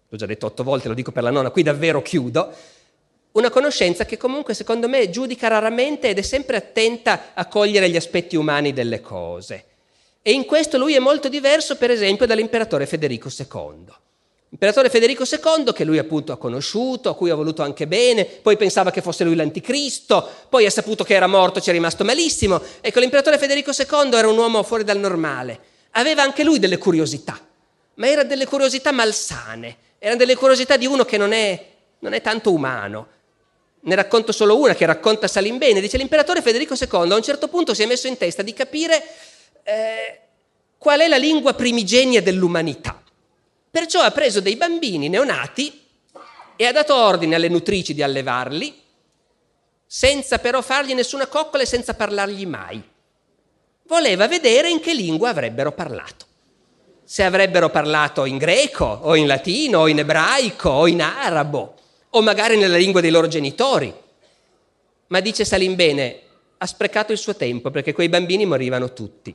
[0.08, 2.52] l'ho già detto otto volte, lo dico per la nonna, qui davvero chiudo,
[3.32, 7.96] una conoscenza che comunque secondo me giudica raramente ed è sempre attenta a cogliere gli
[7.96, 9.66] aspetti umani delle cose.
[10.20, 14.01] E in questo lui è molto diverso per esempio dall'imperatore Federico II.
[14.52, 18.58] Imperatore Federico II, che lui appunto ha conosciuto, a cui ha voluto anche bene, poi
[18.58, 22.60] pensava che fosse lui l'anticristo, poi ha saputo che era morto, ci è rimasto malissimo.
[22.82, 25.58] Ecco, l'imperatore Federico II era un uomo fuori dal normale.
[25.92, 27.40] Aveva anche lui delle curiosità,
[27.94, 31.66] ma erano delle curiosità malsane, erano delle curiosità di uno che non è,
[32.00, 33.06] non è tanto umano.
[33.80, 35.80] Ne racconto solo una che racconta Salimbene.
[35.80, 39.02] Dice l'imperatore Federico II a un certo punto si è messo in testa di capire
[39.62, 40.20] eh,
[40.76, 43.01] qual è la lingua primigenia dell'umanità.
[43.72, 45.80] Perciò ha preso dei bambini neonati
[46.56, 48.78] e ha dato ordine alle nutrici di allevarli,
[49.86, 52.82] senza però fargli nessuna coccola e senza parlargli mai.
[53.84, 56.26] Voleva vedere in che lingua avrebbero parlato.
[57.02, 61.74] Se avrebbero parlato in greco o in latino o in ebraico o in arabo
[62.10, 63.90] o magari nella lingua dei loro genitori.
[65.06, 66.20] Ma dice Salimbene,
[66.58, 69.34] ha sprecato il suo tempo perché quei bambini morivano tutti.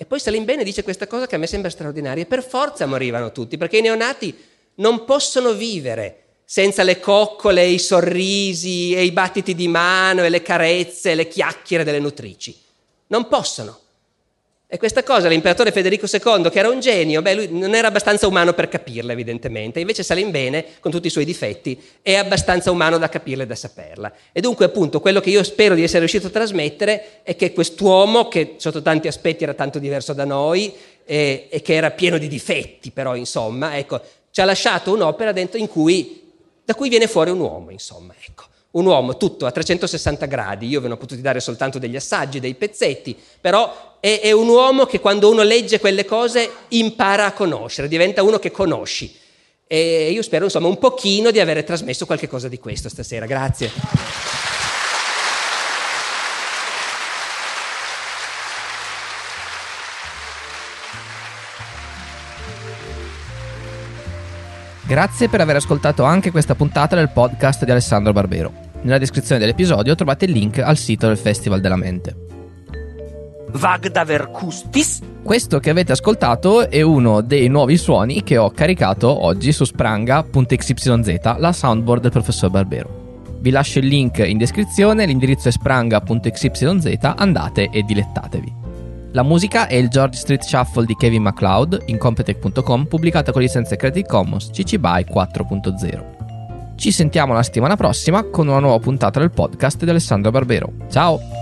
[0.00, 3.56] E poi Salimbene dice questa cosa che a me sembra straordinaria, per forza morivano tutti,
[3.56, 4.32] perché i neonati
[4.76, 10.40] non possono vivere senza le coccole, i sorrisi e i battiti di mano e le
[10.40, 12.56] carezze e le chiacchiere delle nutrici.
[13.08, 13.76] Non possono.
[14.70, 18.26] E questa cosa l'imperatore Federico II, che era un genio, beh, lui non era abbastanza
[18.26, 19.80] umano per capirla, evidentemente.
[19.80, 24.12] Invece Salimbene, con tutti i suoi difetti, è abbastanza umano da capirla e da saperla.
[24.30, 28.28] E dunque, appunto, quello che io spero di essere riuscito a trasmettere è che quest'uomo,
[28.28, 30.74] che sotto tanti aspetti era tanto diverso da noi
[31.06, 33.98] e, e che era pieno di difetti, però, insomma, ecco,
[34.30, 36.30] ci ha lasciato un'opera dentro cui,
[36.62, 40.80] da cui viene fuori un uomo, insomma, ecco un uomo tutto a 360 gradi, io
[40.80, 44.86] ve ne ho potuti dare soltanto degli assaggi, dei pezzetti, però è, è, un uomo
[44.86, 49.14] che quando uno legge quelle cose impara a conoscere, diventa uno che conosci.
[49.66, 53.70] E io spero insomma un pochino di avere trasmesso qualche cosa di questo stasera, grazie.
[64.86, 68.50] Grazie per aver ascoltato anche questa puntata del podcast di Alessandro Barbero.
[68.80, 72.37] Nella descrizione dell'episodio trovate il link al sito del Festival della Mente.
[73.52, 75.00] Vagdaver Custis.
[75.22, 81.20] Questo che avete ascoltato è uno dei nuovi suoni che ho caricato oggi su spranga.xyz,
[81.38, 83.06] la soundboard del professor Barbero.
[83.40, 88.56] Vi lascio il link in descrizione, l'indirizzo è spranga.xyz, andate e dilettatevi.
[89.12, 93.74] La musica è il George Street Shuffle di Kevin MacLeod in Competech.com pubblicata con licenza
[93.74, 96.76] Creative Commons CC BY 4.0.
[96.76, 100.72] Ci sentiamo la settimana prossima con una nuova puntata del podcast di Alessandro Barbero.
[100.90, 101.37] Ciao!